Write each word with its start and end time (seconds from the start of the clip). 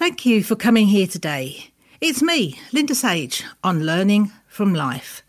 Thank 0.00 0.24
you 0.24 0.42
for 0.42 0.56
coming 0.56 0.86
here 0.86 1.06
today. 1.06 1.72
It's 2.00 2.22
me, 2.22 2.58
Linda 2.72 2.94
Sage, 2.94 3.44
on 3.62 3.84
Learning 3.84 4.32
from 4.48 4.72
Life. 4.72 5.22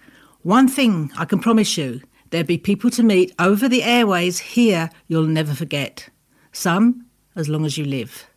One 0.43 0.69
thing 0.69 1.11
I 1.17 1.25
can 1.25 1.39
promise 1.39 1.77
you 1.77 1.99
there'll 2.29 2.47
be 2.47 2.57
people 2.57 2.89
to 2.91 3.03
meet 3.03 3.35
over 3.37 3.67
the 3.67 3.83
airways 3.83 4.39
here 4.39 4.89
you'll 5.09 5.27
never 5.27 5.53
forget. 5.53 6.07
Some 6.53 7.05
as 7.35 7.49
long 7.49 7.65
as 7.65 7.77
you 7.77 7.83
live. 7.83 8.27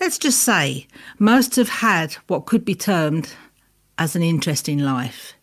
Let's 0.00 0.16
just 0.16 0.40
say 0.40 0.86
most 1.18 1.54
have 1.56 1.68
had 1.68 2.14
what 2.28 2.46
could 2.46 2.64
be 2.64 2.74
termed 2.74 3.34
as 3.98 4.16
an 4.16 4.22
interesting 4.22 4.78
life. 4.78 5.34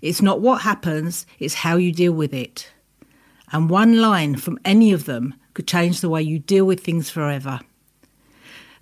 It's 0.00 0.20
not 0.20 0.40
what 0.40 0.62
happens, 0.62 1.26
it's 1.38 1.54
how 1.54 1.76
you 1.76 1.92
deal 1.92 2.12
with 2.12 2.34
it. 2.34 2.72
And 3.52 3.70
one 3.70 3.98
line 3.98 4.34
from 4.34 4.58
any 4.64 4.92
of 4.92 5.04
them 5.04 5.34
could 5.54 5.68
change 5.68 6.00
the 6.00 6.08
way 6.08 6.22
you 6.22 6.40
deal 6.40 6.64
with 6.64 6.80
things 6.80 7.08
forever. 7.08 7.60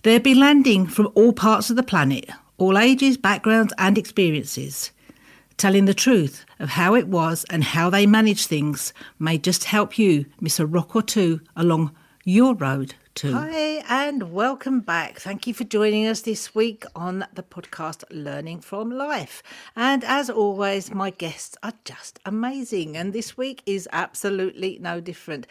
They'll 0.03 0.21
be 0.21 0.35
landing 0.35 0.87
from 0.87 1.11
all 1.15 1.33
parts 1.33 1.69
of 1.69 1.77
the 1.77 1.83
planet, 1.83 2.31
all 2.57 2.79
ages, 2.79 3.17
backgrounds, 3.19 3.75
and 3.77 3.99
experiences. 3.99 4.91
Telling 5.59 5.85
the 5.85 5.93
truth 5.93 6.47
of 6.59 6.71
how 6.71 6.95
it 6.95 7.07
was 7.07 7.45
and 7.51 7.63
how 7.63 7.91
they 7.91 8.07
manage 8.07 8.47
things 8.47 8.95
may 9.19 9.37
just 9.37 9.65
help 9.65 9.99
you 9.99 10.25
miss 10.41 10.59
a 10.59 10.67
rock 10.67 10.97
or 10.97 11.03
two 11.03 11.41
along 11.55 11.95
your 12.25 12.55
road 12.55 12.95
too. 13.15 13.33
Hi, 13.33 13.85
and 13.89 14.33
welcome 14.33 14.81
back. 14.81 15.19
Thank 15.19 15.47
you 15.47 15.55
for 15.55 15.65
joining 15.65 16.07
us 16.07 16.23
this 16.23 16.55
week 16.55 16.85
on 16.95 17.27
the 17.35 17.43
podcast 17.43 18.05
Learning 18.11 18.61
from 18.61 18.91
Life. 18.91 19.43
And 19.77 20.05
as 20.05 20.31
always, 20.31 20.93
my 20.93 21.11
guests 21.11 21.57
are 21.63 21.73
just 21.85 22.19
amazing. 22.25 22.97
And 22.97 23.13
this 23.13 23.37
week 23.37 23.63
is 23.67 23.89
absolutely 23.93 24.79
no 24.81 25.01
different 25.01 25.47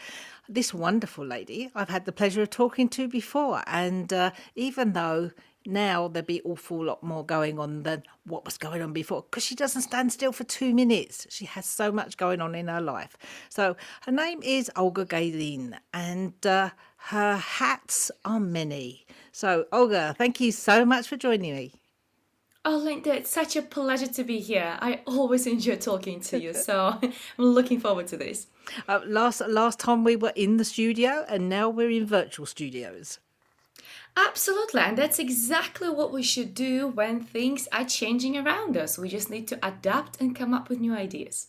this 0.48 0.74
wonderful 0.74 1.24
lady 1.24 1.70
I've 1.76 1.88
had 1.88 2.06
the 2.06 2.12
pleasure 2.12 2.42
of 2.42 2.50
talking 2.50 2.88
to 2.90 3.06
before. 3.06 3.62
And 3.68 4.12
uh, 4.12 4.32
even 4.56 4.94
though 4.94 5.30
now 5.66 6.08
there'd 6.08 6.26
be 6.26 6.42
awful 6.42 6.84
lot 6.84 7.02
more 7.02 7.24
going 7.24 7.58
on 7.58 7.82
than 7.82 8.02
what 8.24 8.44
was 8.44 8.58
going 8.58 8.82
on 8.82 8.92
before 8.92 9.22
because 9.22 9.44
she 9.44 9.54
doesn't 9.54 9.82
stand 9.82 10.12
still 10.12 10.32
for 10.32 10.44
two 10.44 10.74
minutes. 10.74 11.26
She 11.30 11.44
has 11.44 11.66
so 11.66 11.92
much 11.92 12.16
going 12.16 12.40
on 12.40 12.54
in 12.54 12.68
her 12.68 12.80
life. 12.80 13.16
So 13.48 13.76
her 14.02 14.12
name 14.12 14.42
is 14.42 14.70
Olga 14.76 15.04
Gaylin 15.04 15.78
and 15.92 16.34
uh, 16.46 16.70
her 17.04 17.36
hats 17.36 18.10
are 18.24 18.40
many. 18.40 19.06
So, 19.32 19.66
Olga, 19.72 20.14
thank 20.16 20.40
you 20.40 20.52
so 20.52 20.84
much 20.84 21.08
for 21.08 21.16
joining 21.16 21.54
me. 21.54 21.72
Oh, 22.62 22.76
Linda, 22.76 23.14
it's 23.14 23.30
such 23.30 23.56
a 23.56 23.62
pleasure 23.62 24.06
to 24.06 24.22
be 24.22 24.38
here. 24.38 24.76
I 24.80 25.00
always 25.06 25.46
enjoy 25.46 25.76
talking 25.76 26.20
to 26.20 26.38
you, 26.38 26.52
so 26.68 26.98
I'm 27.02 27.12
looking 27.38 27.80
forward 27.80 28.06
to 28.08 28.16
this. 28.16 28.48
Uh, 28.86 29.00
last 29.06 29.40
last 29.48 29.80
time 29.80 30.04
we 30.04 30.14
were 30.14 30.32
in 30.36 30.58
the 30.58 30.64
studio, 30.64 31.24
and 31.28 31.48
now 31.48 31.70
we're 31.70 31.90
in 31.90 32.06
virtual 32.06 32.44
studios. 32.44 33.18
Absolutely, 34.16 34.82
and 34.82 34.98
that's 34.98 35.18
exactly 35.18 35.88
what 35.88 36.12
we 36.12 36.22
should 36.22 36.54
do 36.54 36.88
when 36.88 37.20
things 37.20 37.66
are 37.72 37.84
changing 37.84 38.36
around 38.36 38.76
us. 38.76 38.98
We 38.98 39.08
just 39.08 39.30
need 39.30 39.48
to 39.48 39.66
adapt 39.66 40.20
and 40.20 40.36
come 40.36 40.52
up 40.52 40.68
with 40.68 40.80
new 40.80 40.94
ideas. 40.94 41.46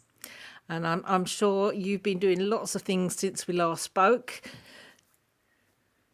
And 0.70 0.88
I'm, 0.88 1.04
I'm 1.06 1.26
sure 1.26 1.74
you've 1.74 2.04
been 2.04 2.20
doing 2.20 2.40
lots 2.50 2.76
of 2.76 2.84
things 2.84 3.18
since 3.18 3.48
we 3.48 3.54
last 3.54 3.84
spoke. 3.84 4.42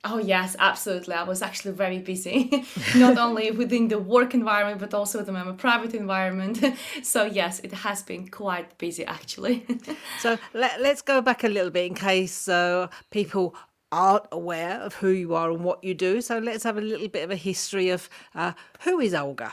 Oh, 0.03 0.19
yes, 0.19 0.55
absolutely. 0.59 1.15
I 1.15 1.23
was 1.23 1.41
actually 1.41 1.71
very 1.71 1.99
busy, 1.99 2.63
not 2.95 3.17
only 3.17 3.51
within 3.51 3.87
the 3.87 3.99
work 3.99 4.33
environment, 4.33 4.79
but 4.79 4.93
also 4.93 5.19
within 5.19 5.33
my 5.33 5.51
private 5.53 5.93
environment. 5.93 6.63
so, 7.03 7.25
yes, 7.25 7.59
it 7.59 7.73
has 7.73 8.03
been 8.03 8.27
quite 8.27 8.77
busy 8.77 9.03
actually. 9.05 9.65
so, 10.19 10.37
let, 10.53 10.79
us 10.81 11.01
go 11.01 11.21
back 11.21 11.43
a 11.43 11.49
little 11.49 11.71
bit 11.71 11.85
in 11.87 11.95
case 11.95 12.47
uh, 12.47 12.87
people 13.09 13.55
aren't 13.91 14.25
aware 14.31 14.79
of 14.79 14.93
who 14.95 15.09
you 15.09 15.33
are 15.33 15.51
and 15.51 15.63
what 15.63 15.83
you 15.83 15.93
do. 15.93 16.21
So, 16.21 16.37
let's 16.37 16.63
have 16.63 16.77
a 16.77 16.81
little 16.81 17.07
bit 17.07 17.23
of 17.23 17.31
a 17.31 17.35
history 17.35 17.89
of 17.89 18.07
uh, 18.35 18.53
who 18.81 18.99
is 18.99 19.13
Olga? 19.13 19.51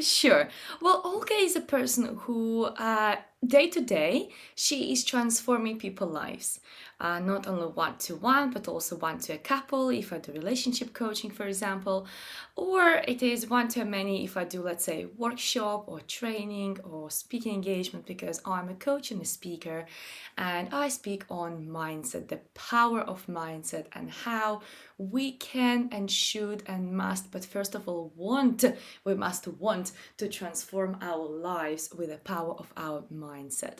Sure. 0.00 0.48
Well, 0.82 1.00
Olga 1.04 1.34
is 1.34 1.54
a 1.54 1.60
person 1.60 2.16
who, 2.22 2.64
uh, 2.64 3.16
day 3.46 3.68
to 3.68 3.80
day, 3.80 4.30
she 4.54 4.92
is 4.92 5.04
transforming 5.04 5.78
people's 5.78 6.12
lives. 6.12 6.60
Uh, 7.00 7.18
not 7.18 7.46
only 7.48 7.66
one 7.66 7.96
to 7.98 8.14
one, 8.14 8.50
but 8.50 8.68
also 8.68 8.96
one 8.96 9.18
to 9.18 9.32
a 9.32 9.38
couple 9.38 9.90
if 9.90 10.12
I 10.12 10.18
do 10.18 10.32
relationship 10.32 10.94
coaching, 10.94 11.30
for 11.30 11.44
example, 11.46 12.06
or 12.54 13.02
it 13.08 13.20
is 13.22 13.50
one 13.50 13.68
to 13.68 13.84
many 13.84 14.24
if 14.24 14.36
I 14.36 14.44
do, 14.44 14.62
let's 14.62 14.84
say, 14.84 15.06
workshop 15.16 15.84
or 15.88 16.00
training 16.00 16.78
or 16.84 17.10
speaking 17.10 17.52
engagement 17.52 18.06
because 18.06 18.40
I'm 18.46 18.68
a 18.68 18.74
coach 18.74 19.10
and 19.10 19.20
a 19.20 19.24
speaker 19.24 19.86
and 20.38 20.72
I 20.72 20.88
speak 20.88 21.24
on 21.28 21.66
mindset, 21.66 22.28
the 22.28 22.40
power 22.54 23.00
of 23.00 23.26
mindset, 23.26 23.86
and 23.92 24.10
how 24.10 24.62
we 24.96 25.32
can 25.32 25.88
and 25.90 26.08
should 26.10 26.62
and 26.66 26.96
must, 26.96 27.32
but 27.32 27.44
first 27.44 27.74
of 27.74 27.88
all, 27.88 28.12
want, 28.14 28.64
we 29.04 29.14
must 29.14 29.48
want 29.48 29.92
to 30.18 30.28
transform 30.28 30.96
our 31.02 31.26
lives 31.26 31.90
with 31.96 32.10
the 32.10 32.18
power 32.18 32.54
of 32.54 32.72
our 32.76 33.04
mindset. 33.34 33.78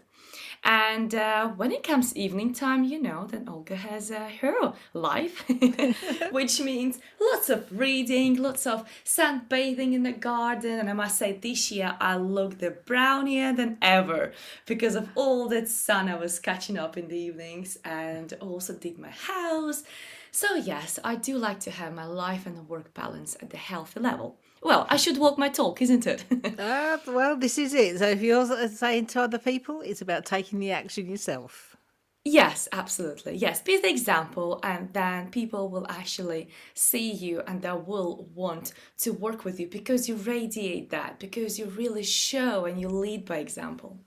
And 0.62 1.15
uh, 1.15 1.48
when 1.48 1.72
it 1.72 1.82
comes 1.82 2.16
evening 2.16 2.54
time, 2.54 2.84
you 2.84 3.00
know 3.00 3.26
that 3.26 3.48
Olga 3.48 3.76
has 3.76 4.10
uh, 4.10 4.31
her 4.41 4.72
life, 4.94 5.44
which 6.31 6.60
means 6.70 6.98
lots 7.20 7.50
of 7.50 7.66
reading, 7.70 8.37
lots 8.37 8.66
of 8.66 8.88
sunbathing 9.04 9.92
in 9.92 10.03
the 10.03 10.12
garden. 10.12 10.78
And 10.78 10.88
I 10.88 10.94
must 10.94 11.19
say, 11.19 11.32
this 11.32 11.70
year 11.70 11.97
I 12.00 12.16
look 12.16 12.59
the 12.59 12.70
brownier 12.70 13.53
than 13.53 13.76
ever 13.82 14.32
because 14.66 14.94
of 14.94 15.09
all 15.15 15.48
that 15.48 15.69
sun 15.69 16.09
I 16.09 16.16
was 16.16 16.38
catching 16.38 16.78
up 16.78 16.97
in 16.97 17.09
the 17.09 17.16
evenings 17.16 17.78
and 17.84 18.32
also 18.41 18.72
did 18.75 18.98
my 18.98 19.10
house. 19.10 19.84
So, 20.31 20.54
yes, 20.54 20.98
I 21.04 21.15
do 21.15 21.36
like 21.38 21.60
to 21.60 21.71
have 21.71 21.94
my 21.94 22.06
life 22.06 22.47
and 22.47 22.69
work 22.69 22.92
balance 22.94 23.36
at 23.41 23.50
the 23.50 23.56
healthy 23.56 24.00
level. 24.00 24.38
Well, 24.64 24.86
I 24.88 24.97
should 24.97 25.19
walk 25.19 25.36
my 25.36 25.50
talk, 25.50 25.82
isn't 25.82 26.06
it? 26.06 26.25
uh, 26.58 26.97
well, 27.06 27.36
this 27.36 27.58
is 27.58 27.75
it. 27.75 27.98
So, 27.98 28.08
if 28.08 28.22
you're 28.22 28.69
saying 28.69 29.06
to 29.08 29.20
other 29.20 29.38
people, 29.38 29.82
it's 29.82 30.00
about 30.00 30.25
taking 30.25 30.58
the 30.58 30.72
action 30.72 31.06
yourself. 31.06 31.76
Yes, 32.25 32.66
absolutely. 32.72 33.36
Yes, 33.36 33.60
be 33.60 33.78
the 33.78 33.91
example, 33.91 34.58
and 34.62 34.91
then 34.94 35.30
people 35.30 35.69
will 35.69 35.86
actually 35.91 36.48
see 36.72 37.12
you 37.12 37.42
and 37.47 37.60
they 37.60 37.72
will 37.72 38.26
want 38.34 38.72
to 39.00 39.10
work 39.12 39.44
with 39.44 39.60
you 39.60 39.66
because 39.66 40.08
you 40.08 40.16
radiate 40.16 40.88
that, 40.88 41.19
because 41.19 41.58
you 41.58 41.66
really 41.66 42.03
show 42.03 42.64
and 42.64 42.80
you 42.80 42.88
lead 42.88 43.26
by 43.26 43.36
example. 43.36 43.98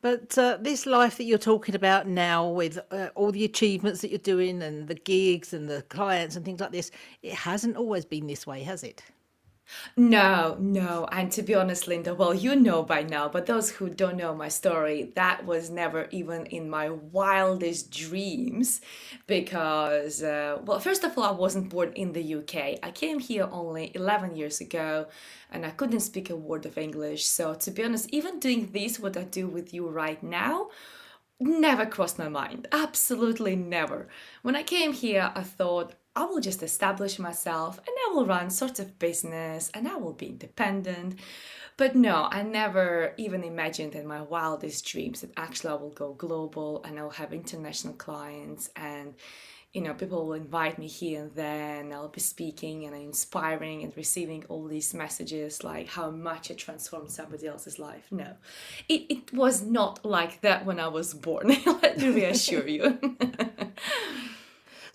But 0.00 0.36
uh, 0.36 0.58
this 0.60 0.86
life 0.86 1.16
that 1.18 1.24
you're 1.24 1.38
talking 1.38 1.76
about 1.76 2.08
now, 2.08 2.48
with 2.48 2.80
uh, 2.90 3.10
all 3.14 3.30
the 3.30 3.44
achievements 3.44 4.00
that 4.00 4.10
you're 4.10 4.18
doing 4.18 4.62
and 4.62 4.88
the 4.88 4.94
gigs 4.94 5.52
and 5.52 5.68
the 5.68 5.82
clients 5.82 6.34
and 6.34 6.44
things 6.44 6.60
like 6.60 6.72
this, 6.72 6.90
it 7.22 7.34
hasn't 7.34 7.76
always 7.76 8.04
been 8.04 8.26
this 8.26 8.44
way, 8.44 8.64
has 8.64 8.82
it? 8.82 9.04
No, 9.96 10.56
no. 10.60 11.06
And 11.12 11.30
to 11.32 11.42
be 11.42 11.54
honest, 11.54 11.86
Linda, 11.88 12.14
well, 12.14 12.34
you 12.34 12.56
know 12.56 12.82
by 12.82 13.02
now, 13.02 13.28
but 13.28 13.46
those 13.46 13.70
who 13.70 13.88
don't 13.90 14.16
know 14.16 14.34
my 14.34 14.48
story, 14.48 15.12
that 15.14 15.44
was 15.44 15.70
never 15.70 16.08
even 16.10 16.46
in 16.46 16.70
my 16.70 16.90
wildest 16.90 17.90
dreams 17.90 18.80
because, 19.26 20.22
uh, 20.22 20.58
well, 20.64 20.80
first 20.80 21.04
of 21.04 21.16
all, 21.18 21.24
I 21.24 21.30
wasn't 21.32 21.68
born 21.70 21.92
in 21.94 22.12
the 22.12 22.22
UK. 22.22 22.78
I 22.82 22.90
came 22.90 23.18
here 23.18 23.48
only 23.50 23.92
11 23.94 24.36
years 24.36 24.60
ago 24.60 25.06
and 25.50 25.64
I 25.66 25.70
couldn't 25.70 26.00
speak 26.00 26.30
a 26.30 26.36
word 26.36 26.66
of 26.66 26.78
English. 26.78 27.26
So, 27.26 27.54
to 27.54 27.70
be 27.70 27.84
honest, 27.84 28.08
even 28.10 28.38
doing 28.40 28.70
this, 28.72 28.98
what 28.98 29.16
I 29.16 29.24
do 29.24 29.46
with 29.48 29.74
you 29.74 29.88
right 29.88 30.22
now, 30.22 30.68
never 31.40 31.86
crossed 31.86 32.18
my 32.18 32.28
mind. 32.28 32.66
Absolutely 32.72 33.56
never. 33.56 34.08
When 34.42 34.56
I 34.56 34.62
came 34.62 34.92
here, 34.92 35.32
I 35.34 35.42
thought, 35.42 35.94
I 36.18 36.24
will 36.24 36.40
just 36.40 36.64
establish 36.64 37.20
myself 37.20 37.78
and 37.78 37.96
I 38.06 38.12
will 38.12 38.26
run 38.26 38.50
sort 38.50 38.80
of 38.80 38.98
business 38.98 39.70
and 39.72 39.86
I 39.86 39.94
will 39.94 40.14
be 40.14 40.26
independent. 40.26 41.20
But 41.76 41.94
no, 41.94 42.26
I 42.28 42.42
never 42.42 43.14
even 43.18 43.44
imagined 43.44 43.94
in 43.94 44.04
my 44.04 44.22
wildest 44.22 44.84
dreams 44.84 45.20
that 45.20 45.30
actually 45.36 45.70
I 45.70 45.74
will 45.74 45.90
go 45.90 46.14
global 46.14 46.82
and 46.82 46.98
I'll 46.98 47.10
have 47.10 47.32
international 47.32 47.94
clients 47.94 48.68
and 48.74 49.14
you 49.72 49.80
know 49.80 49.94
people 49.94 50.26
will 50.26 50.32
invite 50.32 50.76
me 50.76 50.88
here 50.88 51.20
and 51.22 51.32
there 51.36 51.78
and 51.78 51.94
I'll 51.94 52.08
be 52.08 52.20
speaking 52.20 52.84
and 52.86 52.96
inspiring 52.96 53.84
and 53.84 53.96
receiving 53.96 54.44
all 54.48 54.66
these 54.66 54.92
messages 54.94 55.62
like 55.62 55.86
how 55.86 56.10
much 56.10 56.50
it 56.50 56.58
transformed 56.58 57.12
somebody 57.12 57.46
else's 57.46 57.78
life. 57.78 58.08
No, 58.10 58.32
it, 58.88 59.02
it 59.08 59.32
was 59.32 59.62
not 59.62 60.04
like 60.04 60.40
that 60.40 60.66
when 60.66 60.80
I 60.80 60.88
was 60.88 61.14
born. 61.14 61.48
Let 61.66 61.98
me 61.98 62.08
reassure 62.08 62.66
you. 62.66 62.98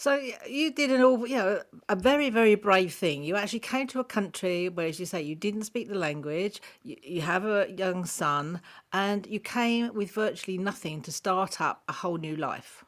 So 0.03 0.21
you 0.45 0.69
did 0.69 0.91
an 0.91 1.01
all, 1.01 1.25
you 1.25 1.37
know, 1.37 1.61
a 1.87 1.95
very, 1.95 2.29
very 2.29 2.55
brave 2.55 2.93
thing. 2.93 3.23
You 3.23 3.37
actually 3.37 3.61
came 3.61 3.87
to 3.87 4.01
a 4.01 4.03
country 4.03 4.67
where, 4.67 4.87
as 4.87 4.99
you 4.99 5.05
say, 5.05 5.21
you 5.21 5.33
didn't 5.33 5.63
speak 5.63 5.87
the 5.87 5.95
language. 5.95 6.61
You, 6.83 6.97
you 7.01 7.21
have 7.21 7.45
a 7.45 7.71
young 7.71 8.03
son, 8.03 8.59
and 8.91 9.25
you 9.25 9.39
came 9.39 9.93
with 9.93 10.11
virtually 10.11 10.57
nothing 10.57 11.01
to 11.03 11.11
start 11.13 11.61
up 11.61 11.83
a 11.87 11.93
whole 11.93 12.17
new 12.17 12.35
life. 12.35 12.83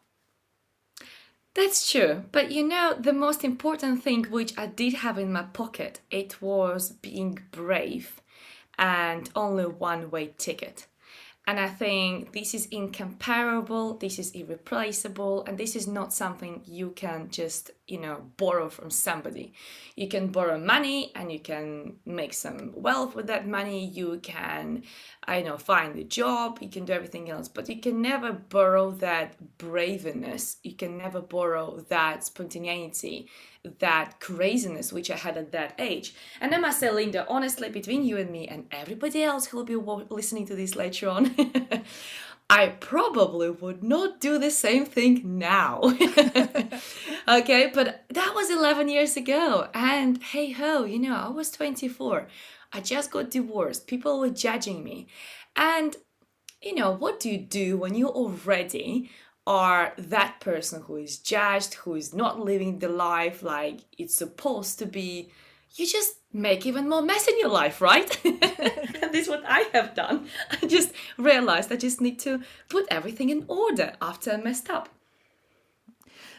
That's 1.53 1.89
true, 1.89 2.25
but 2.33 2.51
you 2.51 2.67
know 2.67 2.93
the 2.99 3.13
most 3.13 3.45
important 3.45 4.03
thing 4.03 4.25
which 4.25 4.51
I 4.57 4.65
did 4.65 4.95
have 4.95 5.17
in 5.17 5.31
my 5.31 5.43
pocket 5.43 6.01
it 6.11 6.41
was 6.41 6.91
being 6.91 7.39
brave 7.51 8.21
and 8.77 9.29
only 9.37 9.67
one 9.67 10.11
way 10.11 10.33
ticket. 10.37 10.87
And 11.47 11.59
I 11.59 11.67
think 11.67 12.33
this 12.33 12.55
is 12.55 12.65
incomparable, 12.71 13.97
this 13.97 14.17
is 14.17 14.31
irreplaceable, 14.31 15.43
and 15.45 15.59
this 15.59 15.75
is 15.75 15.87
not 15.87 16.11
something 16.11 16.63
you 16.65 16.89
can 16.91 17.29
just 17.29 17.69
you 17.87 17.99
know 17.99 18.31
borrow 18.37 18.67
from 18.69 18.89
somebody. 18.89 19.53
You 19.95 20.07
can 20.07 20.29
borrow 20.29 20.57
money 20.57 21.11
and 21.13 21.31
you 21.31 21.39
can 21.39 21.97
make 22.03 22.33
some 22.33 22.71
wealth 22.75 23.13
with 23.15 23.27
that 23.27 23.47
money. 23.47 23.85
You 23.85 24.19
can 24.23 24.83
i 25.27 25.41
know 25.41 25.57
find 25.57 25.97
a 25.97 26.03
job 26.03 26.59
you 26.61 26.69
can 26.69 26.85
do 26.85 26.93
everything 26.93 27.31
else 27.31 27.47
but 27.47 27.67
you 27.67 27.79
can 27.81 28.01
never 28.01 28.31
borrow 28.31 28.91
that 28.91 29.35
braveness. 29.57 30.57
You 30.63 30.73
can 30.73 30.97
never 30.97 31.21
borrow 31.21 31.79
that 31.89 32.23
spontaneity 32.23 33.29
that 33.79 34.19
craziness 34.19 34.93
which 34.93 35.09
i 35.11 35.15
had 35.15 35.37
at 35.37 35.51
that 35.51 35.73
age 35.79 36.13
and 36.41 36.53
i 36.53 36.57
must 36.57 36.79
say 36.79 36.91
linda 36.91 37.25
honestly 37.29 37.69
between 37.69 38.03
you 38.03 38.17
and 38.17 38.29
me 38.29 38.47
and 38.47 38.65
everybody 38.71 39.23
else 39.23 39.47
who 39.47 39.57
will 39.57 39.63
be 39.63 39.75
listening 40.09 40.45
to 40.45 40.55
this 40.55 40.75
later 40.75 41.09
on 41.09 41.35
I 42.49 42.67
probably 42.67 43.49
would 43.49 43.83
not 43.83 44.19
do 44.19 44.37
the 44.37 44.51
same 44.51 44.85
thing 44.85 45.39
now. 45.39 45.81
okay, 47.27 47.71
but 47.73 48.05
that 48.09 48.33
was 48.35 48.51
11 48.51 48.87
years 48.87 49.17
ago. 49.17 49.67
And 49.73 50.21
hey 50.21 50.51
ho, 50.51 50.83
you 50.83 50.99
know, 50.99 51.15
I 51.15 51.29
was 51.29 51.49
24. 51.49 52.27
I 52.71 52.81
just 52.81 53.09
got 53.09 53.31
divorced. 53.31 53.87
People 53.87 54.19
were 54.19 54.29
judging 54.29 54.83
me. 54.83 55.07
And, 55.55 55.95
you 56.61 56.75
know, 56.75 56.91
what 56.91 57.19
do 57.19 57.31
you 57.31 57.39
do 57.39 57.77
when 57.77 57.95
you're 57.95 58.09
already 58.09 59.09
are 59.47 59.93
that 59.97 60.39
person 60.39 60.81
who 60.83 60.95
is 60.97 61.17
judged, 61.17 61.75
who 61.75 61.95
is 61.95 62.13
not 62.13 62.39
living 62.39 62.79
the 62.79 62.89
life 62.89 63.43
like 63.43 63.81
it's 63.97 64.15
supposed 64.15 64.79
to 64.79 64.85
be? 64.85 65.31
You 65.75 65.85
just 65.85 66.15
make 66.31 66.65
even 66.65 66.87
more 66.87 67.01
mess 67.01 67.27
in 67.27 67.37
your 67.39 67.49
life, 67.49 67.81
right? 67.81 68.09
this 68.23 69.13
is 69.13 69.27
what 69.27 69.43
I 69.45 69.67
have 69.73 69.93
done. 69.93 70.27
I 70.49 70.65
just 70.65 70.93
realized 71.17 71.71
I 71.71 71.75
just 71.75 72.01
need 72.01 72.19
to 72.19 72.41
put 72.69 72.85
everything 72.89 73.29
in 73.29 73.45
order 73.47 73.93
after 74.01 74.31
I 74.31 74.37
messed 74.37 74.69
up. 74.69 74.89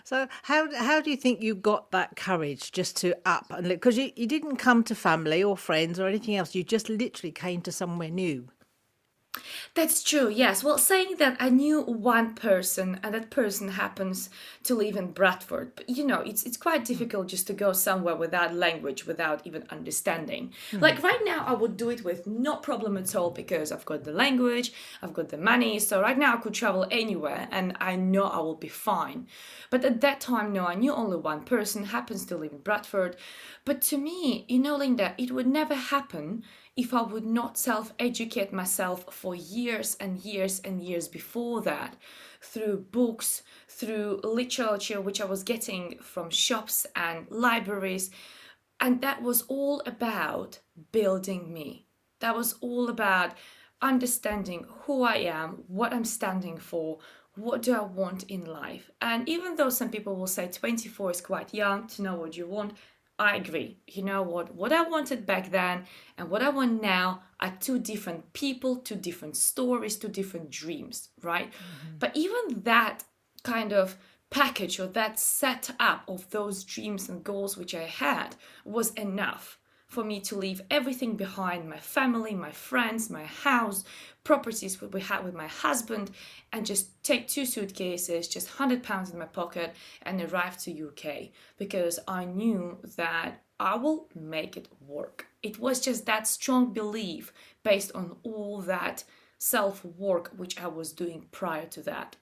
So 0.05 0.29
how 0.45 0.73
how 0.73 1.01
do 1.01 1.11
you 1.11 1.17
think 1.17 1.43
you 1.43 1.55
got 1.55 1.91
that 1.91 2.15
courage 2.15 2.71
just 2.71 2.97
to 2.99 3.15
up 3.25 3.47
and 3.51 3.69
because 3.69 3.99
you, 3.99 4.13
you 4.15 4.29
didn't 4.29 4.57
come 4.57 4.85
to 4.85 4.95
family 4.95 5.43
or 5.43 5.57
friends 5.57 5.99
or 5.99 6.07
anything 6.07 6.37
else, 6.37 6.55
you 6.55 6.63
just 6.63 6.89
literally 6.89 7.33
came 7.33 7.61
to 7.63 7.73
somewhere 7.73 8.09
new. 8.09 8.49
That's 9.75 10.03
true, 10.03 10.29
yes. 10.29 10.65
Well, 10.65 10.79
saying 10.79 11.17
that 11.19 11.37
I 11.39 11.51
knew 11.51 11.83
one 11.83 12.35
person 12.35 13.01
and 13.03 13.15
that 13.15 13.31
person 13.31 13.69
happens 13.69 14.31
to 14.65 14.75
live 14.75 14.97
in 14.97 15.13
Bradford, 15.13 15.73
but 15.77 15.89
you 15.89 16.07
know, 16.07 16.21
it's 16.21 16.45
it's 16.45 16.57
quite 16.57 16.85
difficult 16.85 17.29
just 17.29 17.47
to 17.49 17.53
go 17.53 17.73
somewhere 17.73 18.17
without 18.17 18.55
language, 18.55 19.07
without 19.07 19.47
even 19.47 19.65
understanding. 19.71 20.53
Mm-hmm. 20.71 20.83
Like 20.83 21.03
right 21.03 21.21
now, 21.25 21.45
I 21.47 21.55
would 21.55 21.77
do 21.77 21.91
it 21.91 22.05
with 22.05 22.27
no 22.27 22.57
problem 22.57 22.97
at 22.97 23.15
all 23.15 23.31
because 23.31 23.73
I've 23.73 23.85
got 23.85 24.05
the 24.05 24.13
language, 24.13 24.73
I've 25.03 25.15
got 25.15 25.29
the 25.29 25.39
money. 25.39 25.79
So 25.79 26.01
right 26.01 26.19
now, 26.19 26.35
I 26.35 26.39
could 26.39 26.55
travel 26.55 26.87
anywhere 26.91 27.49
and 27.51 27.77
I 27.81 27.97
know 27.97 28.25
I 28.25 28.39
will 28.39 28.55
be 28.55 28.69
fine. 28.69 29.27
But 29.71 29.85
at 29.85 30.01
that 30.01 30.21
time, 30.21 30.53
no, 30.53 30.67
I 30.67 30.75
knew 30.75 30.93
only 30.93 31.17
one 31.17 31.43
person 31.45 31.87
happens 31.87 32.25
to 32.27 32.37
live 32.37 32.53
in 32.53 32.59
Bradford. 32.59 33.17
But 33.65 33.83
to 33.83 33.99
me, 33.99 34.45
you 34.49 34.59
know, 34.59 34.77
Linda, 34.77 35.15
it 35.19 35.33
would 35.33 35.47
never 35.47 35.75
happen 35.75 36.45
if 36.77 36.93
I 36.93 37.03
would 37.03 37.25
not 37.25 37.57
self 37.57 37.93
educate 37.99 38.53
myself 38.53 39.13
for 39.13 39.35
years 39.35 39.97
and 39.99 40.19
years 40.19 40.61
and 40.61 40.83
years 40.83 41.09
before 41.09 41.63
that 41.63 41.97
through 42.43 42.87
books, 42.91 43.43
through 43.69 44.21
literature, 44.23 45.01
which 45.01 45.21
I 45.21 45.25
was 45.25 45.43
getting 45.43 45.99
from 45.99 46.31
shops 46.31 46.87
and 46.95 47.27
libraries. 47.31 48.11
And 48.79 49.01
that 49.01 49.23
was 49.23 49.43
all 49.43 49.83
about 49.87 50.61
building 50.93 51.53
me. 51.53 51.87
That 52.21 52.37
was 52.37 52.55
all 52.61 52.91
about 52.91 53.33
understanding 53.81 54.67
who 54.83 55.03
I 55.03 55.17
am, 55.17 55.65
what 55.69 55.95
I'm 55.95 56.05
standing 56.05 56.59
for, 56.59 56.99
what 57.35 57.63
do 57.63 57.75
I 57.75 57.83
want 57.83 58.25
in 58.25 58.45
life. 58.45 58.91
And 59.01 59.29
even 59.29 59.57
though 59.57 59.71
some 59.71 59.91
people 59.91 60.17
will 60.17 60.27
say 60.27 60.49
24 60.49 61.11
is 61.11 61.21
quite 61.21 61.55
young 61.55 61.87
to 61.89 62.03
know 62.03 62.17
what 62.17 62.37
you 62.37 62.47
want, 62.47 62.75
I 63.19 63.37
agree. 63.37 63.79
You 63.87 64.03
know 64.03 64.23
what? 64.23 64.55
What 64.55 64.73
I 64.73 64.83
wanted 64.83 65.25
back 65.25 65.51
then 65.51 65.85
and 66.19 66.29
what 66.29 66.43
I 66.43 66.51
want 66.51 66.83
now 66.83 67.23
are 67.41 67.55
two 67.61 67.79
different 67.79 68.33
people, 68.35 68.77
two 68.77 68.97
different 68.97 69.37
stories, 69.37 69.97
two 69.97 70.09
different 70.09 70.51
dreams, 70.51 71.09
right? 71.23 71.51
Mm-hmm. 71.51 71.99
But 71.99 72.17
even 72.17 72.63
that 72.63 73.05
kind 73.43 73.73
of 73.73 73.97
package 74.29 74.79
or 74.79 74.87
that 74.89 75.19
setup 75.19 76.03
of 76.09 76.29
those 76.31 76.65
dreams 76.65 77.09
and 77.09 77.25
goals 77.25 77.57
which 77.57 77.75
I 77.75 77.85
had 77.85 78.37
was 78.65 78.93
enough 78.95 79.59
for 79.87 80.05
me 80.05 80.21
to 80.21 80.37
leave 80.37 80.61
everything 80.71 81.17
behind 81.17 81.69
my 81.69 81.79
family, 81.79 82.35
my 82.35 82.51
friends, 82.51 83.09
my 83.09 83.25
house, 83.25 83.85
properties 84.25 84.81
we 84.81 85.01
had 85.01 85.25
with 85.25 85.35
my 85.35 85.47
husband, 85.47 86.11
and 86.53 86.67
just 86.67 87.03
take 87.05 87.29
two 87.29 87.47
suitcases, 87.47 88.29
just 88.29 88.49
100 88.49 88.83
pounds 88.83 89.11
in 89.11 89.19
my 89.19 89.27
pocket, 89.27 89.75
and 90.03 90.21
arrive 90.21 90.59
to 90.59 90.89
UK 90.89 91.31
because 91.57 91.99
I 92.09 92.25
knew 92.25 92.79
that 92.97 93.43
I 93.59 93.77
will 93.77 94.09
make 94.15 94.57
it 94.57 94.69
work. 94.81 95.27
It 95.43 95.59
was 95.59 95.81
just 95.81 96.07
that 96.07 96.27
strong 96.27 96.73
belief 96.73 97.33
based 97.63 97.93
on 97.95 98.17
all 98.23 98.61
that 98.63 99.05
self 99.39 99.85
work 99.85 100.33
which 100.37 100.61
I 100.61 100.67
was 100.67 100.93
doing 100.93 101.27
prior 101.31 101.67
to 101.67 101.83
that. 101.83 102.17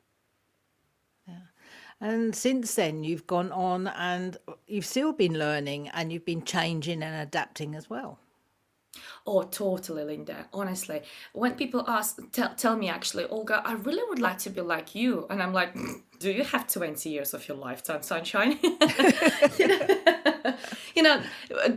And 2.01 2.35
since 2.35 2.75
then, 2.75 3.05
you've 3.05 3.27
gone 3.27 3.53
on 3.53 3.87
and 3.89 4.37
you've 4.67 4.87
still 4.87 5.13
been 5.13 5.39
learning 5.39 5.89
and 5.89 6.13
you've 6.13 6.25
been 6.25 6.45
changing 6.45 7.03
and 7.03 7.15
adapting 7.15 7.75
as 7.75 7.89
well. 7.89 8.19
Oh, 9.27 9.43
totally, 9.43 10.05
Linda. 10.05 10.47
Honestly, 10.53 11.03
when 11.33 11.55
people 11.55 11.85
ask, 11.89 12.21
tell, 12.31 12.55
tell 12.55 12.77
me 12.77 12.89
actually, 12.89 13.25
Olga, 13.25 13.63
I 13.65 13.73
really 13.75 14.03
would 14.09 14.19
like 14.19 14.39
to 14.39 14.51
be 14.51 14.61
like 14.61 14.95
you. 14.95 15.27
And 15.31 15.43
I'm 15.43 15.53
like, 15.53 15.75
do 16.19 16.31
you 16.31 16.45
have 16.45 16.67
20 16.69 17.09
years 17.09 17.35
of 17.35 17.49
your 17.49 17.57
lifetime, 17.57 18.03
sunshine? 18.03 18.59
you, 20.95 21.03
know, 21.03 21.23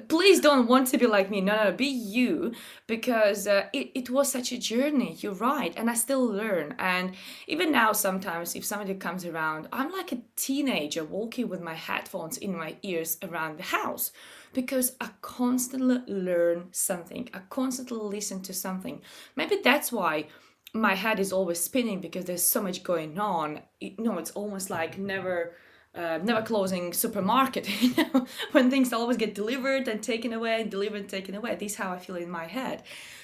please 0.07 0.39
don't 0.39 0.67
want 0.67 0.87
to 0.87 0.97
be 0.97 1.07
like 1.07 1.29
me. 1.29 1.41
No, 1.41 1.63
no, 1.63 1.71
be 1.71 1.85
you 1.85 2.53
because 2.87 3.47
uh, 3.47 3.67
it, 3.73 3.91
it 3.95 4.09
was 4.09 4.31
such 4.31 4.51
a 4.51 4.57
journey. 4.57 5.15
You're 5.19 5.33
right. 5.33 5.73
And 5.75 5.89
I 5.89 5.93
still 5.93 6.25
learn. 6.25 6.75
And 6.79 7.13
even 7.47 7.71
now, 7.71 7.91
sometimes 7.91 8.55
if 8.55 8.65
somebody 8.65 8.93
comes 8.95 9.25
around, 9.25 9.67
I'm 9.71 9.91
like 9.91 10.11
a 10.11 10.21
teenager 10.35 11.03
walking 11.03 11.49
with 11.49 11.61
my 11.61 11.73
headphones 11.73 12.37
in 12.37 12.55
my 12.55 12.75
ears 12.83 13.17
around 13.23 13.57
the 13.57 13.63
house 13.63 14.11
because 14.53 14.95
I 14.99 15.09
constantly 15.21 16.01
learn 16.07 16.69
something. 16.71 17.29
I 17.33 17.39
constantly 17.49 17.97
listen 17.97 18.41
to 18.43 18.53
something. 18.53 19.01
Maybe 19.35 19.57
that's 19.63 19.91
why 19.91 20.27
my 20.73 20.95
head 20.95 21.19
is 21.19 21.33
always 21.33 21.59
spinning 21.59 22.01
because 22.01 22.25
there's 22.25 22.43
so 22.43 22.61
much 22.61 22.83
going 22.83 23.19
on. 23.19 23.61
You 23.79 23.95
know, 23.97 24.17
it's 24.17 24.31
almost 24.31 24.69
like 24.69 24.97
never. 24.97 25.53
Uh, 25.97 26.19
never 26.23 26.43
closing 26.43 26.93
supermarket 26.93 27.67
you 27.81 27.91
know 27.97 28.27
when 28.51 28.69
things 28.69 28.93
always 28.93 29.17
get 29.17 29.33
delivered 29.33 29.87
and 29.87 30.03
taken 30.03 30.31
away 30.31 30.61
and 30.61 30.69
delivered 30.69 31.01
and 31.01 31.09
taken 31.09 31.33
away. 31.33 31.55
This 31.55 31.71
is 31.71 31.77
how 31.77 31.91
i 31.91 31.97
feel 31.97 32.17
in 32.17 32.29
my 32.29 32.45
head. 32.45 32.83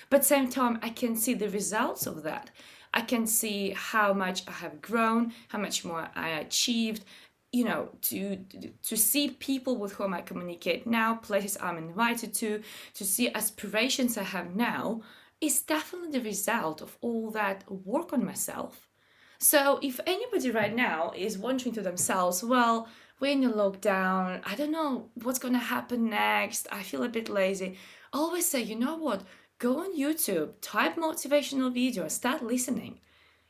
But 0.09 0.25
same 0.25 0.49
time 0.49 0.79
i 0.81 0.89
can 0.89 1.15
see 1.15 1.35
the 1.35 1.49
results 1.49 2.07
of 2.07 2.23
that. 2.23 2.49
I 2.91 3.01
can 3.01 3.27
see 3.27 3.71
how 3.91 4.13
much 4.13 4.47
i 4.47 4.51
have 4.51 4.81
grown 4.81 5.33
how 5.49 5.59
much 5.59 5.85
more 5.85 6.09
i 6.15 6.29
achieved 6.29 7.03
you 7.51 7.63
know 7.63 7.89
to 8.01 8.37
to 8.81 8.97
see 8.97 9.29
people 9.29 9.77
with 9.77 9.93
whom 9.93 10.13
i 10.13 10.21
communicate 10.21 10.87
now 10.87 11.15
places 11.15 11.57
i'm 11.61 11.77
invited 11.77 12.33
to 12.33 12.61
to 12.95 13.05
see 13.05 13.33
aspirations 13.33 14.17
i 14.17 14.23
have 14.23 14.55
now 14.55 15.01
is 15.39 15.61
definitely 15.61 16.11
the 16.17 16.25
result 16.25 16.81
of 16.81 16.97
all 17.01 17.29
that 17.29 17.63
work 17.69 18.11
on 18.11 18.25
myself 18.25 18.89
so 19.37 19.79
if 19.81 19.99
anybody 20.05 20.51
right 20.51 20.75
now 20.75 21.11
is 21.15 21.37
wondering 21.37 21.73
to 21.73 21.81
themselves 21.81 22.43
well 22.43 22.87
we're 23.19 23.31
in 23.31 23.43
a 23.43 23.51
lockdown 23.51 24.41
i 24.45 24.55
don't 24.55 24.71
know 24.71 25.09
what's 25.23 25.39
going 25.39 25.53
to 25.53 25.59
happen 25.59 26.09
next 26.09 26.67
i 26.71 26.81
feel 26.81 27.03
a 27.03 27.09
bit 27.09 27.29
lazy 27.29 27.77
I 28.13 28.19
always 28.19 28.45
say 28.45 28.61
you 28.61 28.75
know 28.75 28.95
what? 28.95 29.23
Go 29.57 29.79
on 29.79 29.97
youtube 29.97 30.53
type 30.61 30.95
motivational 30.95 31.73
video 31.73 32.07
start 32.07 32.43
listening. 32.43 32.99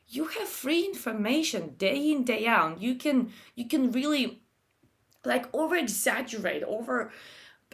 You 0.08 0.26
have 0.26 0.48
free 0.48 0.84
information 0.84 1.74
day 1.76 2.10
in 2.10 2.24
day 2.24 2.46
out. 2.46 2.80
You 2.80 2.94
can 2.94 3.30
you 3.54 3.68
can 3.68 3.92
really 3.92 4.42
like 5.24 5.46
over 5.52 5.76
exaggerate 5.76 6.62
over 6.62 7.12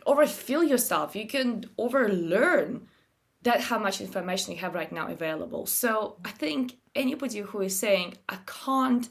overfill 0.04 0.64
yourself. 0.64 1.14
You 1.14 1.26
can 1.26 1.64
overlearn 1.78 2.88
that 3.42 3.60
how 3.60 3.78
much 3.78 4.00
information 4.00 4.52
you 4.52 4.58
have 4.58 4.74
right 4.74 4.92
now 4.92 5.08
available 5.08 5.66
so 5.66 6.16
i 6.24 6.30
think 6.30 6.76
anybody 6.94 7.40
who 7.40 7.60
is 7.60 7.78
saying 7.78 8.14
i 8.28 8.38
can't 8.46 9.08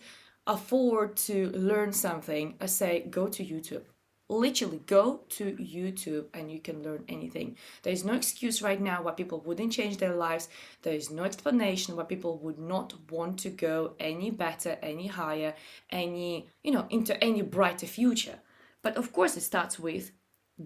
afford 0.48 1.16
to 1.16 1.50
learn 1.52 1.92
something 1.92 2.56
i 2.62 2.66
say 2.66 3.06
go 3.10 3.28
to 3.28 3.44
youtube 3.44 3.84
literally 4.30 4.82
go 4.86 5.22
to 5.28 5.56
YouTube 5.56 6.26
and 6.34 6.52
you 6.52 6.60
can 6.60 6.84
learn 6.84 7.04
anything. 7.10 7.58
There 7.82 7.92
is 7.92 8.06
no 8.06 8.14
excuse 8.14 8.62
right 8.62 8.80
now 8.80 9.02
why 9.02 9.12
people 9.12 9.42
wouldn't 9.42 9.74
change 9.74 9.98
their 9.98 10.16
lives. 10.16 10.48
There 10.84 10.94
is 10.94 11.10
no 11.10 11.24
explanation 11.24 11.96
why 11.96 12.04
people 12.04 12.38
would 12.38 12.60
not 12.60 12.94
want 13.10 13.40
to 13.40 13.50
go 13.50 13.96
any 14.00 14.30
better, 14.30 14.78
any 14.84 15.08
higher, 15.08 15.56
any, 15.90 16.48
you 16.64 16.72
know, 16.72 16.86
into 16.92 17.22
any 17.24 17.42
brighter 17.42 17.88
future. 17.88 18.40
But 18.84 18.98
of 18.98 19.12
course, 19.12 19.36
it 19.36 19.42
starts 19.42 19.80
with 19.80 20.12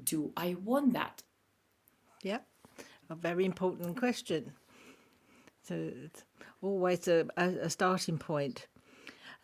do 0.03 0.33
I 0.35 0.55
want 0.55 0.93
that? 0.93 1.23
Yeah, 2.21 2.39
a 3.09 3.15
very 3.15 3.45
important 3.45 3.97
question. 3.97 4.53
So 5.63 5.91
it's 6.03 6.23
always 6.61 7.07
a, 7.07 7.27
a 7.37 7.69
starting 7.69 8.17
point. 8.17 8.67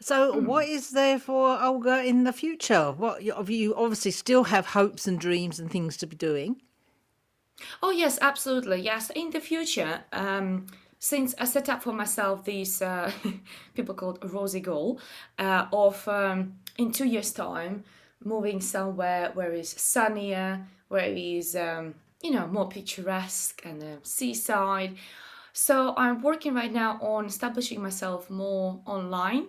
So, 0.02 0.34
mm. 0.34 0.46
what 0.46 0.68
is 0.68 0.92
there 0.92 1.20
for 1.20 1.62
Olga 1.62 2.04
in 2.04 2.24
the 2.24 2.32
future? 2.34 2.92
What 2.92 3.28
of 3.30 3.50
you 3.50 3.76
obviously 3.76 4.12
still 4.12 4.46
have 4.46 4.68
hopes 4.68 5.08
and 5.08 5.20
dreams 5.20 5.60
and 5.60 5.70
things 5.70 5.98
to 5.98 6.08
be 6.08 6.16
doing. 6.16 6.62
Oh 7.84 7.92
yes, 7.92 8.18
absolutely. 8.22 8.82
Yes, 8.82 9.10
in 9.10 9.32
the 9.32 9.42
future, 9.42 10.02
um, 10.14 10.68
since 11.00 11.36
I 11.38 11.44
set 11.44 11.68
up 11.68 11.84
for 11.84 11.92
myself 11.92 12.46
these 12.46 12.82
uh, 12.82 13.12
people 13.74 13.94
called 13.94 14.20
rosy 14.32 14.62
goal 14.62 15.02
uh, 15.38 15.66
of 15.74 16.08
um, 16.08 16.54
in 16.78 16.92
two 16.92 17.06
years' 17.06 17.34
time 17.34 17.84
moving 18.24 18.62
somewhere 18.62 19.32
where 19.34 19.52
it's 19.52 19.82
sunnier, 19.82 20.66
where 20.88 21.06
it 21.06 21.18
is 21.18 21.56
um, 21.56 21.96
you 22.22 22.32
know 22.32 22.48
more 22.48 22.68
picturesque 22.68 23.62
and 23.66 23.82
a 23.84 23.98
seaside. 24.04 24.98
So 25.54 25.94
I'm 25.98 26.22
working 26.22 26.54
right 26.54 26.72
now 26.72 27.00
on 27.02 27.26
establishing 27.26 27.82
myself 27.82 28.30
more 28.30 28.82
online 28.86 29.48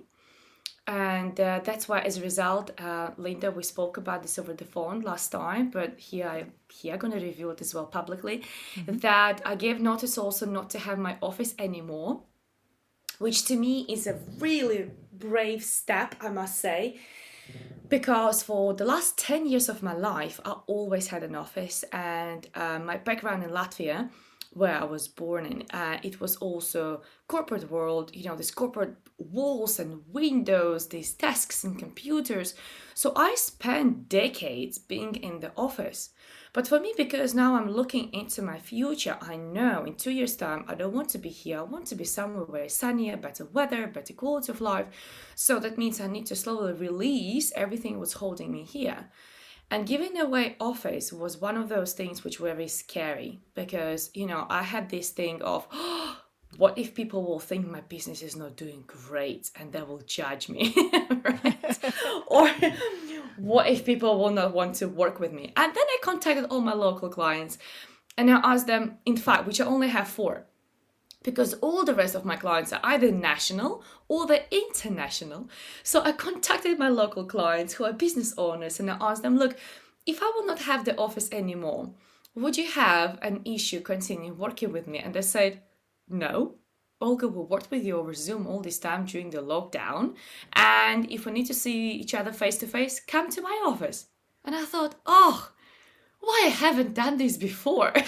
and 0.91 1.39
uh, 1.39 1.61
that's 1.63 1.89
why 1.89 2.01
as 2.01 2.19
a 2.19 2.23
result 2.23 2.71
uh, 2.81 3.11
linda 3.17 3.51
we 3.51 3.63
spoke 3.63 3.97
about 3.97 4.23
this 4.23 4.39
over 4.39 4.53
the 4.53 4.65
phone 4.65 5.01
last 5.03 5.31
time 5.31 5.71
but 5.71 5.99
here 5.99 6.27
i 6.27 6.45
here 6.69 6.95
i'm 6.95 6.99
going 6.99 7.13
to 7.13 7.25
review 7.25 7.51
it 7.51 7.61
as 7.61 7.75
well 7.75 7.87
publicly 7.87 8.43
mm-hmm. 8.75 8.97
that 8.99 9.41
i 9.45 9.55
gave 9.55 9.81
notice 9.81 10.19
also 10.19 10.47
not 10.47 10.69
to 10.69 10.79
have 10.79 10.99
my 10.99 11.17
office 11.21 11.55
anymore 11.59 12.23
which 13.19 13.45
to 13.45 13.57
me 13.57 13.87
is 13.89 14.07
a 14.07 14.19
really 14.39 14.91
brave 15.13 15.63
step 15.63 16.15
i 16.21 16.29
must 16.29 16.59
say 16.59 16.99
because 17.89 18.43
for 18.43 18.75
the 18.75 18.85
last 18.85 19.19
10 19.19 19.47
years 19.47 19.69
of 19.69 19.83
my 19.83 19.95
life 19.95 20.41
i 20.45 20.55
always 20.67 21.09
had 21.09 21.23
an 21.23 21.35
office 21.35 21.85
and 21.93 22.49
uh, 22.55 22.79
my 22.79 22.97
background 22.97 23.43
in 23.43 23.51
latvia 23.51 24.09
where 24.53 24.77
I 24.77 24.85
was 24.85 25.07
born 25.07 25.47
in, 25.47 25.65
uh, 25.71 25.99
it 26.03 26.21
was 26.21 26.37
also 26.37 27.03
corporate 27.29 27.71
world, 27.71 28.11
you 28.15 28.25
know, 28.25 28.35
these 28.35 28.51
corporate 28.51 28.97
walls 29.19 29.79
and 29.79 30.03
windows, 30.13 30.89
these 30.89 31.13
desks 31.13 31.63
and 31.63 31.79
computers. 31.79 32.55
So 32.95 33.13
I 33.15 33.37
spent 33.37 34.09
decades 34.09 34.79
being 34.79 35.15
in 35.15 35.41
the 35.41 35.53
office. 35.57 36.11
But 36.53 36.67
for 36.67 36.81
me, 36.81 36.93
because 36.97 37.33
now 37.33 37.55
I'm 37.55 37.71
looking 37.71 38.13
into 38.13 38.43
my 38.43 38.59
future, 38.59 39.17
I 39.21 39.37
know 39.37 39.85
in 39.85 39.95
two 39.95 40.11
years' 40.11 40.37
time, 40.37 40.65
I 40.67 40.75
don't 40.75 40.93
want 40.93 41.09
to 41.11 41.19
be 41.19 41.29
here. 41.29 41.61
I 41.61 41.63
want 41.63 41.87
to 41.87 41.95
be 41.95 42.05
somewhere 42.05 42.45
where 42.45 42.65
it's 42.65 42.75
sunnier, 42.75 43.17
better 43.17 43.45
weather, 43.45 43.87
better 43.87 44.13
quality 44.15 44.51
of 44.51 44.61
life. 44.61 44.87
So 45.37 45.61
that 45.61 45.79
means 45.79 46.01
I 46.01 46.09
need 46.09 46.27
to 46.27 46.37
slowly 46.37 46.73
release 46.73 47.53
everything 47.55 47.99
what's 47.99 48.15
holding 48.15 48.51
me 48.51 48.65
here. 48.65 49.11
And 49.71 49.87
giving 49.87 50.19
away 50.19 50.57
office 50.59 51.13
was 51.13 51.41
one 51.41 51.57
of 51.57 51.69
those 51.69 51.93
things 51.93 52.25
which 52.25 52.41
were 52.41 52.53
very 52.53 52.67
scary 52.67 53.39
because, 53.55 54.11
you 54.15 54.27
know, 54.27 54.47
I 54.51 54.65
had 54.65 54.91
this 54.91 55.11
thing 55.11 55.41
of, 55.43 55.69
oh, 55.73 56.20
what 56.57 56.77
if 56.77 56.95
people 56.95 57.25
will 57.25 57.39
think 57.39 57.67
my 57.67 57.81
business 57.83 58.23
is 58.23 58.37
not 58.37 58.57
doing 58.57 58.85
great 58.87 59.51
and 59.57 59.73
they 59.73 59.83
will 59.83 60.03
judge 60.07 60.49
me, 60.49 60.75
or 62.27 62.51
what 63.37 63.69
if 63.69 63.85
people 63.85 64.19
will 64.19 64.31
not 64.31 64.53
want 64.53 64.75
to 64.77 64.89
work 64.89 65.21
with 65.21 65.33
me? 65.33 65.53
And 65.57 65.75
then 65.75 65.85
I 65.85 65.99
contacted 66.03 66.47
all 66.47 66.61
my 66.61 66.75
local 66.75 67.09
clients 67.09 67.57
and 68.17 68.31
I 68.31 68.41
asked 68.43 68.67
them, 68.67 68.99
in 69.07 69.17
fact, 69.17 69.47
which 69.47 69.61
I 69.61 69.65
only 69.65 69.89
have 69.89 70.09
four, 70.09 70.47
because 71.23 71.55
all 71.55 71.85
the 71.85 71.95
rest 71.95 72.15
of 72.15 72.25
my 72.25 72.37
clients 72.37 72.73
are 72.73 72.81
either 72.83 73.13
national 73.13 73.85
or 74.09 74.27
they're 74.27 74.47
international. 74.51 75.49
So 75.85 76.03
I 76.03 76.13
contacted 76.13 76.79
my 76.79 76.89
local 76.89 77.25
clients 77.25 77.75
who 77.75 77.85
are 77.85 77.93
business 77.93 78.35
owners 78.37 78.81
and 78.81 78.91
I 78.91 78.97
asked 79.01 79.23
them, 79.23 79.39
look, 79.39 79.57
if 80.05 80.21
I 80.21 80.33
will 80.35 80.47
not 80.47 80.61
have 80.61 80.85
the 80.85 80.99
office 80.99 81.29
anymore, 81.31 81.93
would 82.35 82.57
you 82.57 82.71
have 82.71 83.19
an 83.23 83.43
issue 83.45 83.81
continuing 83.81 84.37
working 84.37 84.73
with 84.73 84.87
me? 84.87 84.99
And 84.99 85.15
they 85.15 85.23
said, 85.23 85.63
no. 86.11 86.57
Olga 87.01 87.29
will 87.29 87.47
work 87.47 87.71
with 87.71 87.85
you 87.85 87.97
over 87.99 88.13
Zoom 88.13 88.47
all 88.47 88.61
this 88.61 88.79
time 88.79 89.07
during 89.07 89.31
the 89.31 89.39
lockdown. 89.39 90.17
And 90.53 91.11
if 91.11 91.25
we 91.25 91.33
need 91.33 91.47
to 91.47 91.55
see 91.55 91.93
each 91.93 92.15
other 92.15 92.33
face 92.33 92.59
to 92.59 92.67
face, 92.67 93.01
come 93.01 93.31
to 93.31 93.41
my 93.41 93.63
office. 93.65 94.09
And 94.45 94.55
I 94.55 94.65
thought, 94.65 94.97
oh, 95.07 95.53
why 96.21 96.43
I 96.47 96.49
haven't 96.49 96.95
done 96.95 97.17
this 97.17 97.39
before? 97.39 97.93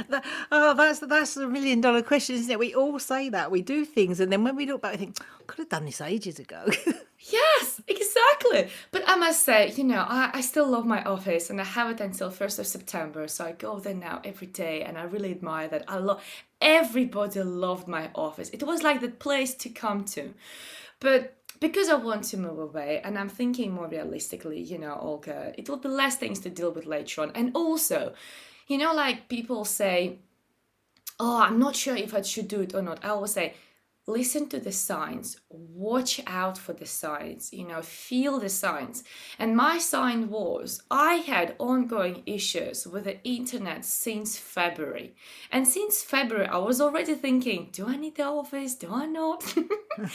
that, 0.08 0.24
oh, 0.50 0.74
that's 0.74 1.00
that's 1.00 1.36
a 1.36 1.46
million 1.48 1.80
dollar 1.80 2.02
question, 2.02 2.36
isn't 2.36 2.50
it? 2.50 2.58
We 2.58 2.74
all 2.74 2.98
say 2.98 3.28
that 3.28 3.50
we 3.50 3.62
do 3.62 3.84
things, 3.84 4.20
and 4.20 4.32
then 4.32 4.44
when 4.44 4.56
we 4.56 4.66
look 4.66 4.82
back, 4.82 4.92
we 4.92 4.98
think, 4.98 5.16
I 5.20 5.42
could 5.46 5.58
have 5.58 5.68
done 5.68 5.84
this 5.84 6.00
ages 6.00 6.38
ago. 6.38 6.66
yes, 7.20 7.80
exactly. 7.86 8.70
But 8.90 9.02
I 9.06 9.16
must 9.16 9.44
say, 9.44 9.72
you 9.76 9.84
know, 9.84 10.04
I, 10.08 10.30
I 10.34 10.40
still 10.40 10.68
love 10.68 10.86
my 10.86 11.02
office, 11.04 11.50
and 11.50 11.60
I 11.60 11.64
have 11.64 11.90
it 11.90 12.00
until 12.00 12.30
first 12.30 12.58
of 12.58 12.66
September. 12.66 13.28
So 13.28 13.44
I 13.44 13.52
go 13.52 13.78
there 13.78 13.94
now 13.94 14.20
every 14.24 14.46
day, 14.48 14.82
and 14.82 14.98
I 14.98 15.02
really 15.02 15.30
admire 15.30 15.68
that. 15.68 15.84
I 15.88 15.98
love 15.98 16.22
everybody 16.60 17.42
loved 17.42 17.88
my 17.88 18.10
office. 18.14 18.50
It 18.50 18.62
was 18.62 18.82
like 18.82 19.00
the 19.00 19.08
place 19.08 19.54
to 19.54 19.68
come 19.68 20.04
to, 20.06 20.34
but 21.00 21.36
because 21.60 21.90
I 21.90 21.94
want 21.94 22.24
to 22.24 22.38
move 22.38 22.58
away 22.58 23.02
and 23.04 23.18
I'm 23.18 23.28
thinking 23.28 23.72
more 23.72 23.86
realistically, 23.86 24.60
you 24.60 24.78
know, 24.78 24.98
Olga, 24.98 25.52
it 25.58 25.68
will 25.68 25.76
be 25.76 25.88
less 25.90 26.16
things 26.16 26.40
to 26.40 26.50
deal 26.50 26.72
with 26.72 26.86
later 26.86 27.20
on. 27.20 27.32
And 27.34 27.54
also, 27.54 28.14
you 28.66 28.78
know, 28.78 28.94
like 28.94 29.28
people 29.28 29.66
say, 29.66 30.18
oh, 31.18 31.42
I'm 31.42 31.58
not 31.58 31.76
sure 31.76 31.94
if 31.94 32.14
I 32.14 32.22
should 32.22 32.48
do 32.48 32.62
it 32.62 32.74
or 32.74 32.80
not. 32.80 33.04
I 33.04 33.08
always 33.10 33.32
say, 33.32 33.54
listen 34.10 34.48
to 34.48 34.58
the 34.58 34.72
signs 34.72 35.38
watch 35.48 36.20
out 36.26 36.58
for 36.58 36.72
the 36.72 36.86
signs 36.86 37.52
you 37.52 37.66
know 37.66 37.82
feel 37.82 38.38
the 38.38 38.48
signs. 38.48 39.02
And 39.38 39.56
my 39.56 39.78
sign 39.78 40.28
was 40.28 40.82
i 40.90 41.14
had 41.14 41.54
ongoing 41.58 42.22
issues 42.26 42.86
with 42.86 43.04
the 43.04 43.22
internet 43.24 43.84
since 43.84 44.36
february. 44.36 45.14
And 45.50 45.66
since 45.66 46.02
february 46.02 46.46
i 46.46 46.58
was 46.58 46.80
already 46.80 47.14
thinking 47.14 47.68
do 47.72 47.86
i 47.86 47.96
need 47.96 48.16
the 48.16 48.24
office? 48.24 48.74
Do 48.74 48.88
i 48.92 49.06
not? 49.06 49.42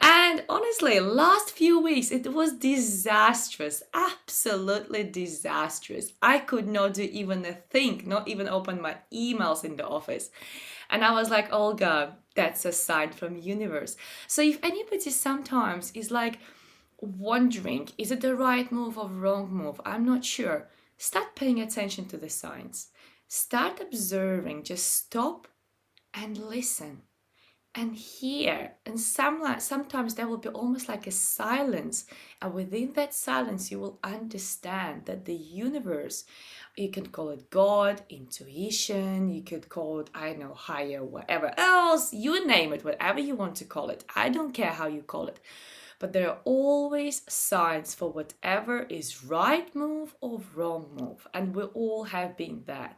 And 0.00 0.44
honestly 0.48 0.98
last 1.00 1.50
few 1.50 1.80
weeks 1.80 2.10
it 2.10 2.32
was 2.32 2.52
disastrous 2.54 3.82
absolutely 3.94 5.04
disastrous. 5.04 6.12
I 6.22 6.38
could 6.38 6.68
not 6.68 6.94
do 6.94 7.02
even 7.02 7.44
a 7.44 7.54
thing 7.54 8.02
not 8.06 8.28
even 8.28 8.48
open 8.48 8.80
my 8.80 8.96
emails 9.12 9.64
in 9.64 9.76
the 9.76 9.86
office 9.86 10.30
and 10.90 11.04
i 11.04 11.12
was 11.12 11.30
like 11.30 11.48
oh, 11.50 11.68
olga 11.68 12.16
that's 12.36 12.64
a 12.66 12.70
sign 12.70 13.10
from 13.10 13.38
universe. 13.38 13.96
So 14.28 14.42
if 14.42 14.62
anybody 14.62 15.10
sometimes 15.10 15.90
is 15.92 16.10
like 16.12 16.38
wondering 17.00 17.88
is 17.98 18.12
it 18.12 18.20
the 18.20 18.36
right 18.36 18.70
move 18.70 18.96
or 18.96 19.08
wrong 19.08 19.50
move? 19.50 19.80
I'm 19.84 20.04
not 20.04 20.24
sure. 20.24 20.68
Start 20.98 21.34
paying 21.34 21.60
attention 21.60 22.04
to 22.06 22.16
the 22.16 22.28
signs. 22.28 22.88
Start 23.26 23.80
observing. 23.80 24.62
Just 24.62 24.92
stop 24.92 25.48
and 26.14 26.38
listen 26.38 27.02
and 27.76 27.94
hear 27.94 28.72
and 28.86 28.98
some, 28.98 29.44
sometimes 29.58 30.14
there 30.14 30.26
will 30.26 30.38
be 30.38 30.48
almost 30.48 30.88
like 30.88 31.06
a 31.06 31.10
silence 31.10 32.06
and 32.40 32.54
within 32.54 32.94
that 32.94 33.14
silence 33.14 33.70
you 33.70 33.78
will 33.78 33.98
understand 34.02 35.02
that 35.04 35.26
the 35.26 35.34
universe 35.34 36.24
you 36.76 36.90
can 36.90 37.06
call 37.06 37.30
it 37.30 37.50
God, 37.50 38.02
intuition, 38.10 39.30
you 39.30 39.42
could 39.42 39.68
call 39.70 40.00
it, 40.00 40.10
I 40.14 40.34
know, 40.34 40.52
higher, 40.52 41.02
whatever 41.02 41.52
else, 41.58 42.12
you 42.12 42.46
name 42.46 42.72
it, 42.74 42.84
whatever 42.84 43.18
you 43.18 43.34
want 43.34 43.56
to 43.56 43.64
call 43.64 43.88
it. 43.88 44.04
I 44.14 44.28
don't 44.28 44.52
care 44.52 44.72
how 44.72 44.86
you 44.86 45.02
call 45.02 45.26
it. 45.28 45.40
But 45.98 46.12
there 46.12 46.28
are 46.28 46.38
always 46.44 47.22
signs 47.32 47.94
for 47.94 48.10
whatever 48.12 48.82
is 48.90 49.24
right 49.24 49.74
move 49.74 50.14
or 50.20 50.42
wrong 50.54 50.90
move. 51.00 51.26
And 51.32 51.54
we 51.54 51.62
all 51.62 52.04
have 52.04 52.36
been 52.36 52.64
there. 52.66 52.96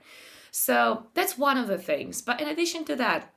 So 0.51 1.07
that's 1.15 1.39
one 1.39 1.57
of 1.57 1.69
the 1.69 1.79
things. 1.79 2.21
But 2.21 2.41
in 2.41 2.49
addition 2.49 2.85
to 2.87 2.97
that, 2.97 3.33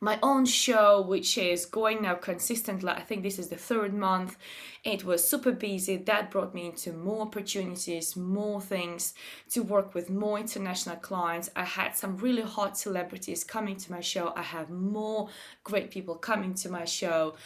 my 0.00 0.18
own 0.22 0.44
show, 0.44 1.00
which 1.00 1.38
is 1.38 1.64
going 1.64 2.02
now 2.02 2.14
consistently. 2.14 2.90
I 2.90 3.00
think 3.00 3.22
this 3.22 3.38
is 3.38 3.48
the 3.48 3.56
third 3.56 3.94
month. 3.94 4.36
It 4.84 5.04
was 5.04 5.26
super 5.26 5.52
busy. 5.52 5.96
That 5.96 6.30
brought 6.30 6.54
me 6.54 6.66
into 6.66 6.92
more 6.92 7.22
opportunities, 7.22 8.16
more 8.16 8.60
things 8.60 9.14
to 9.50 9.62
work 9.62 9.94
with 9.94 10.10
more 10.10 10.38
international 10.38 10.96
clients. 10.96 11.50
I 11.56 11.64
had 11.64 11.96
some 11.96 12.18
really 12.18 12.42
hot 12.42 12.76
celebrities 12.76 13.44
coming 13.44 13.76
to 13.76 13.92
my 13.92 14.00
show. 14.00 14.32
I 14.36 14.42
have 14.42 14.68
more 14.68 15.28
great 15.62 15.90
people 15.90 16.16
coming 16.16 16.54
to 16.54 16.70
my 16.70 16.84
show. 16.84 17.36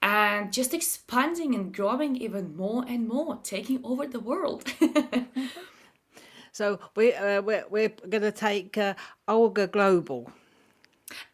And 0.00 0.52
just 0.52 0.74
expanding 0.74 1.54
and 1.56 1.74
growing 1.74 2.16
even 2.16 2.56
more 2.56 2.84
and 2.88 3.08
more, 3.08 3.40
taking 3.42 3.80
over 3.84 4.06
the 4.06 4.20
world. 4.20 4.72
so 6.52 6.78
we, 6.94 7.12
uh, 7.12 7.42
we're, 7.42 7.64
we're 7.68 7.92
going 8.08 8.22
to 8.22 8.32
take 8.32 8.78
uh, 8.78 8.94
Olga 9.26 9.66
Global. 9.66 10.30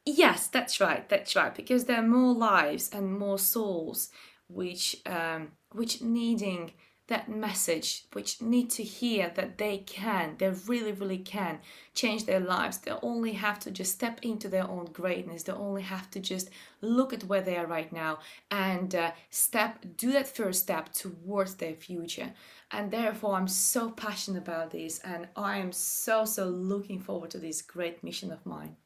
Yes, 0.06 0.46
that's 0.48 0.80
right. 0.80 1.08
That's 1.08 1.34
right. 1.36 1.54
Because 1.54 1.84
there 1.84 1.98
are 1.98 2.06
more 2.06 2.34
lives 2.34 2.90
and 2.92 3.18
more 3.18 3.38
souls 3.38 4.10
which 4.48 4.96
um, 5.06 5.52
which 5.72 6.02
needing 6.02 6.72
that 7.06 7.28
message, 7.28 8.04
which 8.14 8.40
need 8.40 8.70
to 8.70 8.82
hear 8.82 9.30
that 9.36 9.58
they 9.58 9.76
can, 9.78 10.36
they 10.38 10.48
really, 10.66 10.92
really 10.92 11.18
can 11.18 11.58
change 11.92 12.24
their 12.24 12.40
lives. 12.40 12.78
They 12.78 12.92
only 13.02 13.32
have 13.34 13.58
to 13.60 13.70
just 13.70 13.92
step 13.92 14.20
into 14.22 14.48
their 14.48 14.66
own 14.66 14.86
greatness. 14.86 15.42
They 15.42 15.52
only 15.52 15.82
have 15.82 16.10
to 16.12 16.20
just 16.20 16.48
look 16.80 17.12
at 17.12 17.24
where 17.24 17.42
they 17.42 17.56
are 17.58 17.66
right 17.66 17.92
now 17.92 18.20
and 18.50 18.94
uh, 18.94 19.12
step, 19.28 19.84
do 19.98 20.12
that 20.12 20.26
first 20.28 20.62
step 20.62 20.94
towards 20.94 21.56
their 21.56 21.74
future. 21.74 22.32
And 22.70 22.90
therefore, 22.90 23.34
I'm 23.34 23.48
so 23.48 23.90
passionate 23.90 24.38
about 24.42 24.70
this, 24.70 24.98
and 25.00 25.28
I 25.36 25.58
am 25.58 25.72
so, 25.72 26.24
so 26.24 26.46
looking 26.46 27.00
forward 27.00 27.30
to 27.32 27.38
this 27.38 27.60
great 27.60 28.02
mission 28.02 28.32
of 28.32 28.46
mine. 28.46 28.76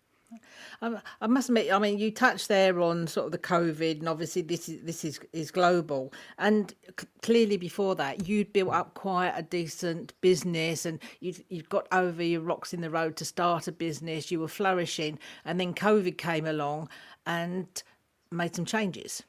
Um, 0.82 0.98
I 1.20 1.26
must 1.26 1.48
admit, 1.48 1.72
I 1.72 1.78
mean, 1.78 1.98
you 1.98 2.10
touched 2.10 2.48
there 2.48 2.80
on 2.80 3.06
sort 3.06 3.26
of 3.26 3.32
the 3.32 3.38
COVID, 3.38 4.00
and 4.00 4.08
obviously 4.08 4.42
this 4.42 4.68
is 4.68 4.82
this 4.82 5.04
is 5.04 5.20
is 5.32 5.50
global. 5.50 6.12
And 6.38 6.74
c- 6.98 7.06
clearly, 7.22 7.56
before 7.56 7.94
that, 7.96 8.28
you'd 8.28 8.52
built 8.52 8.72
up 8.72 8.94
quite 8.94 9.32
a 9.34 9.42
decent 9.42 10.12
business, 10.20 10.84
and 10.84 11.00
you 11.20 11.34
you 11.48 11.62
got 11.62 11.88
over 11.92 12.22
your 12.22 12.42
rocks 12.42 12.74
in 12.74 12.80
the 12.80 12.90
road 12.90 13.16
to 13.16 13.24
start 13.24 13.68
a 13.68 13.72
business. 13.72 14.30
You 14.30 14.40
were 14.40 14.48
flourishing, 14.48 15.18
and 15.44 15.58
then 15.58 15.74
COVID 15.74 16.18
came 16.18 16.46
along 16.46 16.88
and 17.26 17.82
made 18.30 18.54
some 18.54 18.64
changes. 18.64 19.22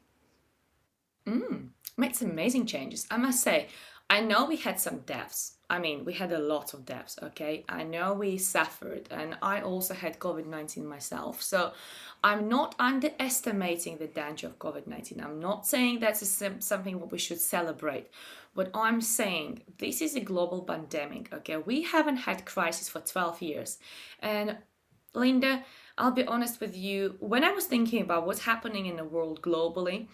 Mm, 1.25 1.69
made 1.97 2.15
some 2.15 2.31
amazing 2.31 2.65
changes, 2.65 3.07
I 3.09 3.17
must 3.17 3.41
say. 3.41 3.67
I 4.09 4.21
know 4.21 4.45
we 4.45 4.57
had 4.57 4.79
some 4.79 4.99
deaths. 4.99 5.53
I 5.69 5.77
mean, 5.77 6.03
we 6.03 6.13
had 6.13 6.31
a 6.31 6.39
lot 6.39 6.73
of 6.73 6.83
deaths, 6.83 7.19
okay? 7.21 7.63
I 7.69 7.83
know 7.83 8.13
we 8.13 8.39
suffered, 8.39 9.07
and 9.11 9.37
I 9.41 9.61
also 9.61 9.93
had 9.93 10.17
COVID 10.17 10.47
19 10.47 10.87
myself. 10.87 11.43
So 11.43 11.73
I'm 12.23 12.49
not 12.49 12.73
underestimating 12.79 13.97
the 13.97 14.07
danger 14.07 14.47
of 14.47 14.57
COVID 14.57 14.87
19. 14.87 15.21
I'm 15.21 15.39
not 15.39 15.67
saying 15.67 15.99
that's 15.99 16.43
something 16.59 16.99
what 16.99 17.11
we 17.11 17.19
should 17.19 17.39
celebrate. 17.39 18.09
But 18.55 18.71
I'm 18.73 18.99
saying 18.99 19.61
this 19.77 20.01
is 20.01 20.15
a 20.15 20.19
global 20.21 20.63
pandemic, 20.63 21.31
okay? 21.31 21.57
We 21.57 21.83
haven't 21.83 22.17
had 22.17 22.45
crisis 22.45 22.89
for 22.89 22.99
12 22.99 23.41
years. 23.43 23.77
And 24.21 24.57
Linda, 25.13 25.63
I'll 25.99 26.11
be 26.11 26.25
honest 26.25 26.59
with 26.59 26.75
you, 26.75 27.15
when 27.19 27.43
I 27.43 27.51
was 27.51 27.65
thinking 27.65 28.01
about 28.01 28.25
what's 28.25 28.41
happening 28.41 28.87
in 28.87 28.95
the 28.95 29.03
world 29.03 29.43
globally, 29.43 30.07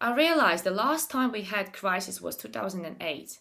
I 0.00 0.14
realized 0.14 0.64
the 0.64 0.70
last 0.70 1.10
time 1.10 1.32
we 1.32 1.42
had 1.42 1.72
crisis 1.72 2.20
was 2.20 2.36
2008 2.36 3.38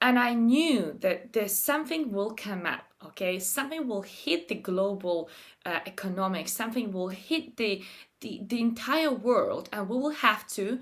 and 0.00 0.16
i 0.18 0.32
knew 0.32 0.96
that 1.00 1.32
there's 1.32 1.54
something 1.54 2.12
will 2.12 2.30
come 2.30 2.64
up 2.64 2.88
okay? 3.04 3.38
Something 3.38 3.86
will 3.86 4.02
hit 4.02 4.48
the 4.48 4.54
global 4.56 5.28
uh, 5.64 5.80
economics. 5.86 6.52
Something 6.52 6.92
will 6.92 7.08
hit 7.08 7.56
the, 7.56 7.84
the 8.20 8.42
the 8.46 8.60
entire 8.60 9.12
world 9.12 9.68
and 9.72 9.88
we 9.88 9.96
will 9.96 10.10
have 10.10 10.46
to 10.48 10.80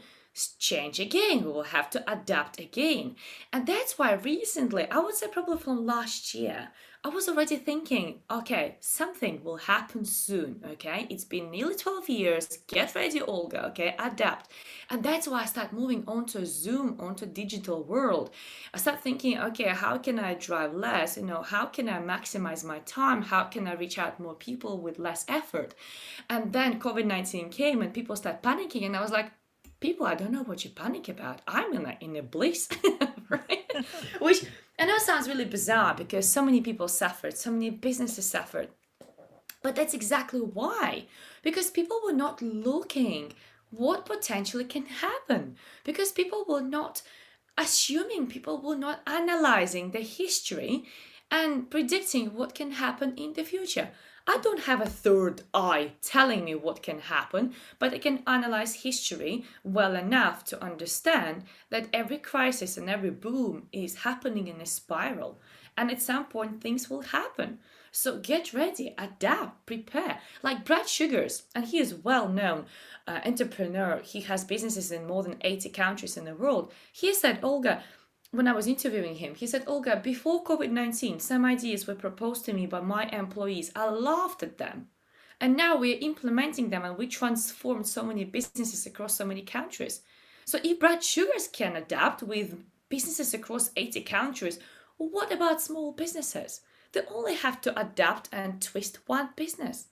change 0.59 1.00
again. 1.00 1.45
We 1.45 1.50
will 1.50 1.62
have 1.62 1.90
to 1.90 2.12
adapt 2.12 2.61
again. 2.61 3.16
And 3.52 3.66
that's 3.66 3.99
why 3.99 4.12
recently 4.14 4.90
i 4.90 4.99
would 4.99 5.14
say 5.14 5.28
probably 5.28 5.59
from 5.59 5.87
last 5.87 6.35
year 6.35 6.69
I 7.06 7.08
was 7.08 7.28
already 7.28 7.54
thinking, 7.54 8.22
okay, 8.28 8.78
something 8.80 9.44
will 9.44 9.58
happen 9.58 10.04
soon, 10.04 10.60
okay? 10.72 11.06
It's 11.08 11.25
been 11.25 11.52
nearly 11.52 11.76
12 11.76 12.08
years. 12.08 12.58
Get 12.66 12.96
ready, 12.96 13.22
Olga, 13.22 13.66
okay? 13.66 13.94
Adapt. 13.96 14.50
And 14.90 15.04
that's 15.04 15.28
why 15.28 15.42
I 15.42 15.44
start 15.44 15.72
moving 15.72 16.02
onto 16.08 16.44
Zoom, 16.44 16.96
onto 16.98 17.25
digital 17.25 17.84
world. 17.84 18.30
I 18.75 18.78
start 18.78 19.04
thinking, 19.04 19.38
okay, 19.38 19.68
how 19.68 19.98
can 19.98 20.18
I 20.18 20.34
drive 20.34 20.75
less? 20.75 21.16
You 21.16 21.22
know, 21.22 21.42
how 21.42 21.66
can 21.66 21.88
I 21.88 22.00
maximize 22.00 22.64
my 22.64 22.80
time? 22.80 23.22
How 23.22 23.44
can 23.44 23.68
I 23.68 23.75
reach 23.75 23.98
out 23.98 24.18
more 24.18 24.34
people 24.34 24.80
with 24.80 24.98
less 24.98 25.25
effort? 25.28 25.76
And 26.28 26.52
then 26.52 26.80
COVID-19 26.80 27.52
came 27.52 27.82
and 27.82 27.94
people 27.94 28.16
start 28.16 28.42
panicking 28.42 28.84
and 28.84 28.96
I 28.96 29.00
was 29.00 29.12
like, 29.12 29.30
people, 29.78 30.08
I 30.08 30.16
don't 30.16 30.32
know 30.32 30.42
what 30.42 30.64
you 30.64 30.70
panic 30.70 31.08
about. 31.08 31.40
I'm 31.46 31.72
in 31.72 31.86
a, 31.86 31.96
in 32.00 32.16
a 32.16 32.22
bliss, 32.25 32.68
right? 33.28 33.70
Which 34.18 34.44
I 34.78 34.85
know 34.85 34.97
it 34.97 35.02
sounds 35.02 35.28
really 35.28 35.47
bizarre 35.47 35.95
because 35.95 36.28
so 36.28 36.42
many 36.42 36.61
people 36.61 36.88
suffered, 36.88 37.37
so 37.37 37.50
many 37.50 37.71
businesses 37.71 38.26
suffered. 38.26 38.68
But 39.62 39.75
that's 39.75 39.95
exactly 39.95 40.40
why. 40.40 41.06
Because 41.42 41.71
people 41.71 41.99
were 42.04 42.12
not 42.12 42.42
looking 42.42 43.33
what 43.71 44.04
potentially 44.04 44.64
can 44.64 44.87
happen. 44.87 45.56
Because 45.85 46.12
people 46.12 46.45
were 46.47 46.61
not 46.61 47.02
assuming, 47.56 48.26
people 48.26 48.61
were 48.61 48.76
not 48.76 49.00
analyzing 49.06 49.90
the 49.90 50.00
history 50.00 50.85
and 51.30 51.71
predicting 51.71 52.35
what 52.35 52.54
can 52.54 52.73
happen 52.73 53.14
in 53.16 53.33
the 53.33 53.45
future. 53.45 53.90
I 54.28 54.38
don't 54.38 54.64
have 54.64 54.80
a 54.80 54.88
third 54.88 55.42
eye 55.54 55.92
telling 56.02 56.45
me 56.45 56.54
what 56.56 56.83
can 56.83 56.99
happen, 56.99 57.54
but 57.78 57.95
I 57.95 57.99
can 57.99 58.25
analyze 58.26 58.83
history 58.83 59.45
well 59.62 59.95
enough 59.95 60.45
to 60.47 60.62
understand 60.62 61.45
that 61.71 61.88
every 61.92 62.18
crisis 62.18 62.76
and 62.76 62.90
every 62.90 63.11
boom 63.11 63.68
is 63.73 63.99
happening 63.99 64.49
in 64.49 64.61
a 64.61 64.66
spiral. 64.66 65.38
And 65.76 65.90
at 65.90 66.02
some 66.02 66.25
point, 66.25 66.61
things 66.61 66.90
will 66.90 67.02
happen. 67.02 67.59
So 67.92 68.18
get 68.18 68.52
ready, 68.52 68.95
adapt, 68.99 69.64
prepare. 69.64 70.20
Like 70.42 70.64
Brad 70.64 70.88
Sugars, 70.88 71.44
and 71.55 71.64
he 71.64 71.79
is 71.79 71.94
well 71.94 72.29
known 72.29 72.66
uh, 73.07 73.20
entrepreneur. 73.24 74.00
He 74.03 74.22
has 74.22 74.44
businesses 74.44 74.90
in 74.90 75.07
more 75.07 75.22
than 75.22 75.37
80 75.42 75.68
countries 75.70 76.16
in 76.16 76.24
the 76.24 76.35
world. 76.35 76.72
He 76.92 77.14
said, 77.14 77.38
Olga, 77.42 77.83
when 78.37 78.49
I 78.49 78.53
was 78.53 78.66
interviewing 78.66 79.16
him, 79.16 79.35
he 79.35 79.46
said, 79.46 79.64
Olga, 79.66 79.96
before 79.96 80.44
COVID 80.44 80.70
19, 80.70 81.20
some 81.20 81.44
ideas 81.44 81.87
were 81.87 81.94
proposed 81.94 82.44
to 82.44 82.53
me 82.53 82.66
by 82.66 82.81
my 82.81 83.05
employees. 83.09 83.72
I 83.75 83.88
laughed 83.88 84.42
at 84.42 84.59
them. 84.59 84.88
And 85.40 85.57
now 85.57 85.77
we're 85.77 85.99
implementing 86.01 86.70
them 86.70 86.85
and 86.85 86.96
we 86.96 87.07
transformed 87.07 87.87
so 87.87 88.03
many 88.03 88.25
businesses 88.25 88.87
across 88.87 89.14
so 89.16 89.25
many 89.25 89.42
countries. 89.42 90.01
So 90.44 90.59
if 90.62 90.79
Brad 90.79 91.03
Sugars 91.03 91.49
can 91.49 91.77
adapt 91.77 92.22
with 92.22 92.62
businesses 92.88 93.35
across 93.35 93.70
80 93.77 94.01
countries, 94.03 94.59
what 94.96 95.33
about 95.33 95.61
small 95.61 95.92
businesses? 95.92 96.61
They 96.92 97.03
only 97.11 97.35
have 97.35 97.61
to 97.62 97.79
adapt 97.79 98.29
and 98.33 98.62
twist 98.62 99.01
one 99.07 99.31
business. 99.37 99.88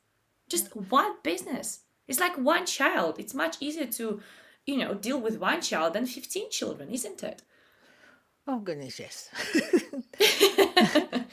Just 0.49 0.75
one 0.75 1.17
business. 1.23 1.81
It's 2.09 2.21
like 2.21 2.37
one 2.37 2.67
child. 2.67 3.19
It's 3.19 3.35
much 3.35 3.57
easier 3.61 3.87
to, 3.87 4.21
you 4.67 4.79
know, 4.79 4.95
deal 4.95 5.21
with 5.21 5.39
one 5.39 5.61
child 5.61 5.95
than 5.95 6.07
15 6.07 6.51
children, 6.51 6.91
isn't 6.91 7.23
it? 7.23 7.43
Oh 8.47 8.59
goodness, 8.59 9.01
yes. 9.01 9.31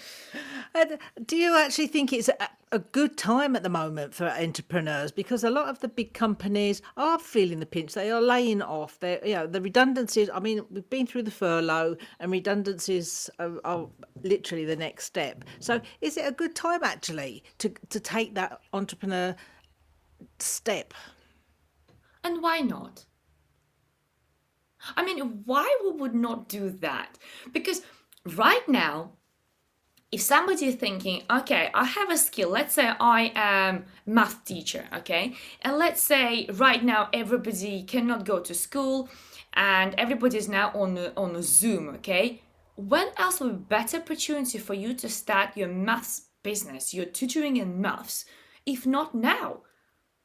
do 1.26 1.36
you 1.36 1.58
actually 1.58 1.88
think 1.88 2.14
it's 2.14 2.30
a, 2.30 2.50
a, 2.72 2.80
good 2.80 3.18
time 3.18 3.56
at 3.56 3.64
the 3.64 3.70
moment 3.70 4.14
for 4.14 4.28
entrepreneurs? 4.28 5.12
Because 5.12 5.44
a 5.44 5.50
lot 5.50 5.68
of 5.68 5.80
the 5.80 5.88
big 5.88 6.14
companies 6.14 6.82
are 6.96 7.20
feeling 7.20 7.60
the 7.60 7.66
pinch. 7.66 7.94
They 7.94 8.12
are 8.12 8.22
laying 8.22 8.62
off. 8.62 9.00
They, 9.00 9.20
you 9.26 9.36
know, 9.36 9.48
the 9.48 9.62
redundancies. 9.62 10.30
I 10.34 10.40
mean, 10.40 10.62
we've 10.70 10.90
been 10.90 11.06
through 11.06 11.24
the 11.24 11.32
furlough, 11.32 11.98
and 12.20 12.32
redundancies 12.32 13.30
are, 13.40 13.60
are 13.66 13.88
literally 14.24 14.66
the 14.66 14.78
next 14.78 15.06
step. 15.06 15.44
So, 15.60 15.82
is 16.00 16.16
it 16.18 16.26
a 16.26 16.32
good 16.32 16.56
time 16.56 16.84
actually 16.84 17.44
to 17.58 17.70
to 17.90 18.00
take 18.00 18.36
that 18.36 18.62
entrepreneur 18.74 19.36
step? 20.40 20.94
And 22.24 22.42
why 22.42 22.60
not? 22.60 23.06
I 24.96 25.04
mean, 25.04 25.44
why 25.46 25.78
we 25.84 25.92
would 25.92 26.16
not 26.16 26.50
do 26.50 26.70
that? 26.70 27.18
Because 27.52 27.82
right 28.26 28.68
now, 28.68 29.12
if 30.12 30.22
somebody 30.22 30.66
is 30.66 30.76
thinking, 30.76 31.24
okay, 31.30 31.70
I 31.74 31.86
have 31.86 32.10
a 32.10 32.18
skill, 32.18 32.50
let's 32.50 32.74
say 32.74 32.92
I 33.00 33.32
am 33.34 33.86
math 34.06 34.44
teacher, 34.44 34.86
okay, 34.98 35.36
and 35.62 35.78
let's 35.78 36.04
say 36.04 36.48
right 36.54 36.84
now 36.84 37.10
everybody 37.14 37.84
cannot 37.84 38.26
go 38.26 38.40
to 38.40 38.54
school 38.54 39.10
and 39.54 39.96
everybody 39.98 40.38
is 40.38 40.50
now 40.50 40.72
on 40.74 40.98
on 41.16 41.42
Zoom, 41.42 41.90
okay, 41.96 42.42
when 42.76 43.08
else 43.18 43.40
will 43.40 43.54
be 43.54 43.64
better 43.70 43.98
opportunity 43.98 44.58
for 44.58 44.74
you 44.74 44.94
to 44.96 45.08
start 45.08 45.56
your 45.56 45.70
maths 45.70 46.28
business, 46.44 46.94
your 46.94 47.06
tutoring 47.06 47.58
in 47.58 47.80
maths, 47.80 48.26
if 48.66 48.86
not 48.86 49.16
now? 49.16 49.62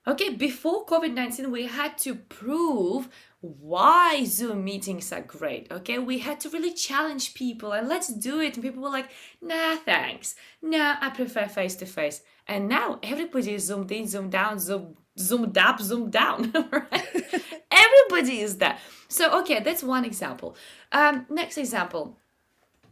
Okay, 0.08 0.30
before 0.30 0.86
COVID 0.86 1.14
19, 1.14 1.50
we 1.50 1.66
had 1.66 1.98
to 1.98 2.14
prove 2.14 3.08
why 3.40 4.24
Zoom 4.24 4.64
meetings 4.64 5.12
are 5.12 5.20
great. 5.20 5.70
Okay, 5.70 5.98
we 5.98 6.18
had 6.18 6.40
to 6.40 6.50
really 6.50 6.72
challenge 6.72 7.34
people 7.34 7.72
and 7.72 7.88
let's 7.88 8.08
do 8.08 8.40
it. 8.40 8.54
And 8.54 8.62
people 8.62 8.82
were 8.82 8.90
like, 8.90 9.10
nah, 9.40 9.76
thanks. 9.76 10.34
Nah, 10.62 10.96
I 11.00 11.10
prefer 11.10 11.46
face 11.46 11.76
to 11.76 11.86
face. 11.86 12.22
And 12.46 12.68
now 12.68 12.98
everybody 13.02 13.54
is 13.54 13.64
zoomed 13.64 13.92
in, 13.92 14.06
zoomed 14.08 14.32
down, 14.32 14.58
zoom, 14.58 14.96
zoomed 15.18 15.58
up, 15.58 15.80
zoomed 15.80 16.12
down. 16.12 16.52
right? 16.70 16.90
everybody 17.70 18.40
is 18.40 18.58
there. 18.58 18.78
So, 19.08 19.40
okay, 19.40 19.60
that's 19.60 19.82
one 19.82 20.04
example. 20.04 20.56
Um, 20.92 21.26
next 21.28 21.58
example 21.58 22.18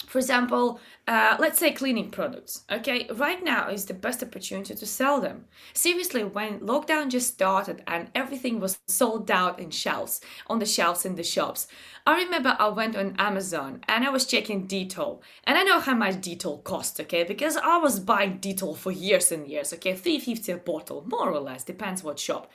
for 0.06 0.18
example, 0.18 0.80
uh, 1.06 1.36
let's 1.38 1.58
say 1.58 1.72
cleaning 1.72 2.10
products. 2.10 2.64
Okay, 2.70 3.08
right 3.14 3.42
now 3.42 3.68
is 3.68 3.84
the 3.84 3.94
best 3.94 4.22
opportunity 4.22 4.74
to 4.74 4.86
sell 4.86 5.20
them. 5.20 5.44
Seriously, 5.72 6.24
when 6.24 6.60
lockdown 6.60 7.10
just 7.10 7.34
started 7.34 7.82
and 7.86 8.10
everything 8.14 8.60
was 8.60 8.78
sold 8.86 9.30
out 9.30 9.58
in 9.58 9.70
shelves, 9.70 10.20
on 10.46 10.58
the 10.58 10.66
shelves 10.66 11.04
in 11.04 11.14
the 11.14 11.22
shops, 11.22 11.66
I 12.06 12.22
remember 12.22 12.56
I 12.58 12.68
went 12.68 12.96
on 12.96 13.16
Amazon 13.18 13.80
and 13.88 14.04
I 14.04 14.10
was 14.10 14.26
checking 14.26 14.68
Dettol, 14.68 15.20
and 15.44 15.58
I 15.58 15.62
know 15.62 15.80
how 15.80 15.94
much 15.94 16.16
Dettol 16.16 16.62
cost. 16.64 17.00
Okay, 17.00 17.24
because 17.24 17.56
I 17.56 17.78
was 17.78 18.00
buying 18.00 18.38
Dettol 18.38 18.76
for 18.76 18.92
years 18.92 19.32
and 19.32 19.46
years. 19.46 19.72
Okay, 19.72 19.94
three 19.94 20.18
fifty 20.18 20.52
a 20.52 20.56
bottle, 20.56 21.04
more 21.06 21.30
or 21.30 21.40
less, 21.40 21.64
depends 21.64 22.02
what 22.02 22.18
shop. 22.18 22.50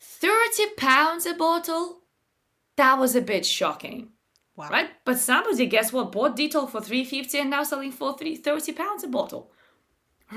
Thirty 0.00 0.66
pounds 0.76 1.26
a 1.26 1.34
bottle. 1.34 2.00
That 2.76 2.98
was 2.98 3.16
a 3.16 3.20
bit 3.20 3.44
shocking. 3.44 4.10
Wow. 4.58 4.70
Right? 4.70 4.90
But 5.04 5.20
somebody, 5.20 5.66
guess 5.66 5.92
what, 5.92 6.10
bought 6.10 6.36
Dettol 6.36 6.68
for 6.68 6.80
350 6.80 7.38
and 7.38 7.50
now 7.50 7.62
selling 7.62 7.92
for 7.92 8.18
330 8.18 8.72
pounds 8.72 9.04
a 9.04 9.08
bottle. 9.08 9.52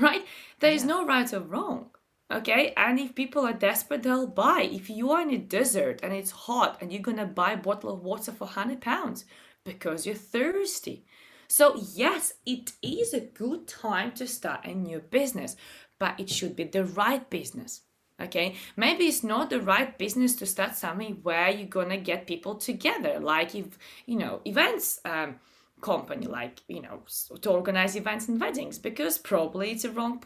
Right? 0.00 0.24
There 0.60 0.70
yeah. 0.70 0.76
is 0.76 0.84
no 0.84 1.04
right 1.04 1.30
or 1.34 1.40
wrong. 1.40 1.90
Okay? 2.32 2.72
And 2.76 3.00
if 3.00 3.16
people 3.16 3.44
are 3.44 3.52
desperate, 3.52 4.04
they'll 4.04 4.28
buy. 4.28 4.68
If 4.70 4.88
you 4.88 5.10
are 5.10 5.22
in 5.22 5.30
a 5.30 5.38
desert 5.38 6.00
and 6.04 6.12
it's 6.12 6.30
hot 6.30 6.78
and 6.80 6.92
you're 6.92 7.02
gonna 7.02 7.26
buy 7.26 7.52
a 7.52 7.56
bottle 7.56 7.90
of 7.90 8.04
water 8.04 8.30
for 8.30 8.44
100 8.44 8.80
pounds 8.80 9.24
because 9.64 10.06
you're 10.06 10.14
thirsty. 10.14 11.04
So, 11.48 11.76
yes, 11.92 12.32
it 12.46 12.72
is 12.80 13.12
a 13.12 13.20
good 13.20 13.66
time 13.66 14.12
to 14.12 14.26
start 14.28 14.64
a 14.64 14.72
new 14.72 15.00
business. 15.00 15.56
but 15.98 16.18
it 16.18 16.28
should 16.28 16.56
be 16.56 16.64
the 16.64 16.84
right 16.84 17.30
business. 17.30 17.82
Okay, 18.20 18.54
maybe 18.76 19.04
it's 19.04 19.24
not 19.24 19.50
the 19.50 19.60
right 19.60 19.96
business 19.98 20.34
to 20.36 20.46
start 20.46 20.76
something 20.76 21.18
where 21.22 21.50
you're 21.50 21.66
gonna 21.66 21.96
get 21.96 22.26
people 22.26 22.54
together, 22.54 23.18
like 23.18 23.54
if 23.54 23.78
you 24.06 24.16
know 24.16 24.40
events. 24.44 25.00
Um, 25.04 25.36
company 25.82 26.26
like 26.26 26.62
you 26.68 26.80
know 26.80 27.02
to 27.40 27.50
organize 27.50 27.96
events 27.96 28.28
and 28.28 28.40
weddings 28.40 28.78
because 28.78 29.18
probably 29.18 29.72
it's 29.72 29.84
a 29.84 29.90
wrong 29.90 30.22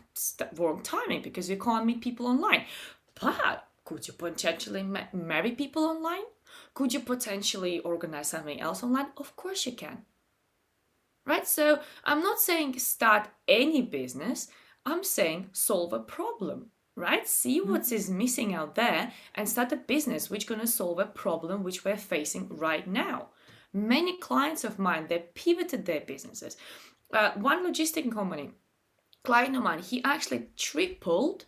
wrong 0.57 0.83
timing 0.83 1.23
because 1.23 1.51
you 1.51 1.57
can't 1.57 1.87
meet 1.87 2.01
people 2.01 2.27
online. 2.27 2.65
But 3.21 3.67
could 3.85 4.07
you 4.07 4.13
potentially 4.13 4.83
ma- 4.83 5.13
marry 5.13 5.53
people 5.53 5.85
online? 5.85 6.25
Could 6.75 6.93
you 6.93 7.01
potentially 7.01 7.81
organize 7.81 8.29
something 8.29 8.61
else 8.61 8.83
online? 8.83 9.07
Of 9.17 9.35
course 9.35 9.65
you 9.65 9.73
can. 9.73 10.03
Right? 11.25 11.47
So 11.47 11.81
i'm 12.05 12.23
not 12.23 12.39
saying 12.39 12.79
start 12.79 13.29
any 13.49 13.83
business. 13.83 14.49
I'm 14.85 15.03
saying 15.03 15.49
solve 15.53 15.93
a 15.93 15.99
problem 15.99 16.71
right 16.97 17.29
see 17.29 17.61
what 17.61 17.83
mm-hmm. 17.83 17.95
is 17.95 18.11
missing 18.11 18.55
out 18.55 18.75
there 18.75 19.13
and 19.35 19.49
start 19.49 19.71
a 19.71 19.77
business 19.77 20.29
which 20.29 20.47
going 20.47 20.61
to 20.61 20.67
solve 20.67 20.99
a 20.99 21.07
problem 21.07 21.63
which 21.63 21.85
we're 21.85 21.97
facing 21.97 22.49
right 22.49 22.89
now 22.89 23.29
Many 23.77 24.17
clients 24.17 24.65
of 24.65 24.79
mine, 24.79 25.07
they 25.09 25.27
pivoted 25.35 25.85
their 25.85 26.01
businesses. 26.01 26.57
Uh, 27.13 27.33
one 27.33 27.67
logistic 27.67 28.11
company, 28.11 28.53
client 29.23 29.55
of 29.55 29.63
mine, 29.63 29.81
he 29.81 30.03
actually 30.03 30.49
tripled, 30.57 31.45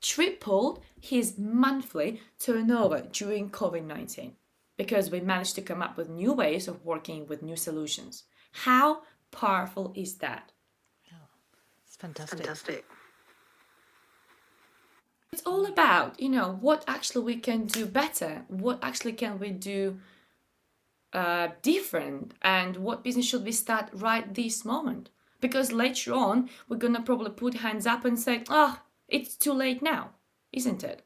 tripled 0.00 0.84
his 1.00 1.36
monthly 1.36 2.20
turnover 2.38 3.08
during 3.10 3.50
COVID 3.50 3.84
19 3.84 4.36
because 4.76 5.10
we 5.10 5.20
managed 5.20 5.56
to 5.56 5.62
come 5.62 5.82
up 5.82 5.96
with 5.96 6.08
new 6.08 6.32
ways 6.32 6.68
of 6.68 6.84
working 6.84 7.26
with 7.26 7.42
new 7.42 7.56
solutions. 7.56 8.22
How 8.52 9.02
powerful 9.32 9.92
is 9.96 10.18
that? 10.18 10.52
Yeah, 11.04 11.18
it's 11.88 11.96
fantastic. 11.96 12.38
Fantastic. 12.38 12.84
It's 15.32 15.42
all 15.46 15.64
about, 15.66 16.20
you 16.20 16.28
know, 16.28 16.58
what 16.60 16.84
actually 16.86 17.24
we 17.24 17.36
can 17.36 17.64
do 17.64 17.86
better. 17.86 18.44
What 18.48 18.78
actually 18.82 19.14
can 19.14 19.38
we 19.38 19.50
do 19.50 19.98
uh, 21.12 21.48
different 21.62 22.34
and 22.42 22.76
what 22.76 23.04
business 23.04 23.26
should 23.26 23.44
we 23.44 23.52
start 23.52 23.88
right 23.92 24.34
this 24.34 24.64
moment 24.64 25.10
because 25.40 25.70
later 25.72 26.14
on 26.14 26.48
we're 26.68 26.78
gonna 26.78 27.02
probably 27.02 27.30
put 27.30 27.54
hands 27.54 27.86
up 27.86 28.04
and 28.06 28.18
say 28.18 28.42
ah 28.48 28.80
oh, 28.80 28.86
it's 29.08 29.36
too 29.36 29.52
late 29.52 29.82
now 29.82 30.10
isn't 30.52 30.82
it 30.82 31.04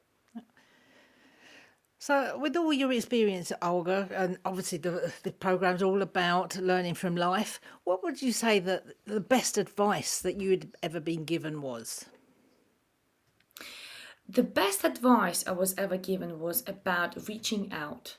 so 1.99 2.39
with 2.39 2.57
all 2.57 2.73
your 2.73 2.93
experience 2.93 3.51
olga 3.63 4.09
and 4.15 4.39
obviously 4.45 4.79
the, 4.79 5.13
the 5.25 5.33
program's 5.33 5.83
all 5.83 6.03
about 6.03 6.55
learning 6.57 6.95
from 6.95 7.17
life 7.17 7.61
what 7.83 8.05
would 8.05 8.23
you 8.23 8.31
say 8.31 8.61
that 8.61 8.85
the 9.07 9.21
best 9.21 9.59
advice 9.59 10.21
that 10.21 10.41
you 10.41 10.51
had 10.51 10.69
ever 10.85 11.01
been 11.01 11.25
given 11.25 11.61
was 11.61 12.05
the 14.29 14.43
best 14.43 14.85
advice 14.85 15.47
i 15.47 15.53
was 15.53 15.75
ever 15.79 15.97
given 15.97 16.41
was 16.41 16.63
about 16.67 17.29
reaching 17.29 17.73
out. 17.73 18.17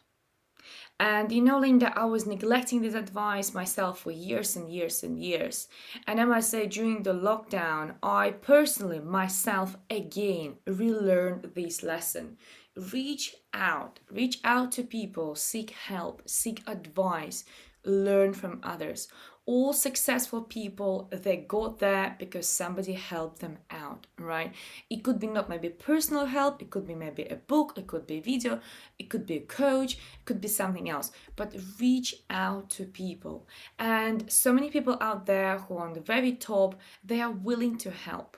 And 0.99 1.31
you 1.31 1.41
know, 1.41 1.59
Linda, 1.59 1.93
I 1.97 2.05
was 2.05 2.25
neglecting 2.25 2.81
this 2.81 2.95
advice 2.95 3.53
myself 3.53 3.99
for 3.99 4.11
years 4.11 4.55
and 4.55 4.67
years 4.67 5.03
and 5.03 5.19
years. 5.21 5.67
And 6.07 6.19
I 6.19 6.25
must 6.25 6.49
say, 6.49 6.65
during 6.65 7.03
the 7.03 7.13
lockdown, 7.13 7.95
I 8.01 8.31
personally, 8.31 8.99
myself, 8.99 9.77
again, 9.91 10.55
relearned 10.65 11.51
this 11.53 11.83
lesson. 11.83 12.37
Reach 12.75 13.35
out, 13.53 13.99
reach 14.11 14.39
out 14.43 14.71
to 14.73 14.83
people, 14.83 15.35
seek 15.35 15.69
help, 15.71 16.27
seek 16.27 16.63
advice, 16.67 17.43
learn 17.85 18.33
from 18.33 18.59
others 18.63 19.07
all 19.47 19.71
successful 19.71 20.41
people 20.41 21.07
they 21.09 21.37
got 21.37 21.79
there 21.79 22.15
because 22.19 22.47
somebody 22.47 22.91
helped 22.93 23.39
them 23.39 23.57
out 23.71 24.05
right? 24.19 24.53
It 24.89 25.03
could 25.03 25.19
be 25.19 25.27
not 25.27 25.49
maybe 25.49 25.69
personal 25.69 26.25
help 26.25 26.61
it 26.61 26.69
could 26.69 26.85
be 26.85 26.95
maybe 26.95 27.23
a 27.23 27.37
book 27.37 27.73
it 27.77 27.87
could 27.87 28.05
be 28.05 28.17
a 28.17 28.21
video 28.21 28.59
it 28.99 29.09
could 29.09 29.25
be 29.25 29.37
a 29.37 29.41
coach 29.41 29.93
it 29.93 30.25
could 30.25 30.41
be 30.41 30.49
something 30.49 30.89
else 30.89 31.11
but 31.37 31.55
reach 31.79 32.15
out 32.29 32.69
to 32.71 32.83
people. 32.85 33.47
And 33.79 34.29
so 34.31 34.51
many 34.51 34.69
people 34.69 34.97
out 34.99 35.25
there 35.25 35.59
who 35.59 35.77
are 35.77 35.87
on 35.87 35.93
the 35.93 36.01
very 36.01 36.33
top 36.33 36.75
they 37.03 37.21
are 37.21 37.31
willing 37.31 37.77
to 37.77 37.89
help 37.89 38.37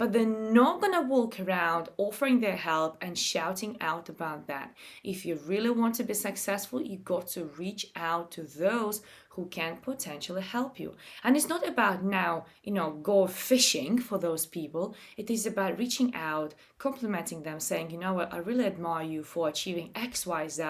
but 0.00 0.14
they're 0.14 0.24
not 0.24 0.80
gonna 0.80 1.02
walk 1.02 1.38
around 1.38 1.90
offering 1.98 2.40
their 2.40 2.56
help 2.56 2.96
and 3.02 3.18
shouting 3.18 3.76
out 3.82 4.08
about 4.08 4.46
that. 4.46 4.74
If 5.04 5.26
you 5.26 5.38
really 5.44 5.68
want 5.68 5.94
to 5.96 6.04
be 6.04 6.14
successful, 6.14 6.80
you 6.80 6.96
got 6.96 7.26
to 7.32 7.44
reach 7.58 7.84
out 7.94 8.30
to 8.30 8.44
those 8.44 9.02
who 9.28 9.44
can 9.46 9.76
potentially 9.76 10.40
help 10.40 10.80
you. 10.80 10.94
And 11.22 11.36
it's 11.36 11.50
not 11.50 11.68
about 11.68 12.02
now, 12.02 12.46
you 12.64 12.72
know, 12.72 12.92
go 12.92 13.26
fishing 13.26 13.98
for 13.98 14.16
those 14.18 14.46
people. 14.46 14.96
It 15.18 15.28
is 15.28 15.44
about 15.44 15.78
reaching 15.78 16.14
out, 16.14 16.54
complimenting 16.78 17.42
them, 17.42 17.60
saying, 17.60 17.90
you 17.90 17.98
know 17.98 18.14
what, 18.14 18.32
I 18.32 18.38
really 18.38 18.64
admire 18.64 19.04
you 19.04 19.22
for 19.22 19.48
achieving 19.48 19.90
X, 19.94 20.26
Y, 20.26 20.48
Z. 20.48 20.62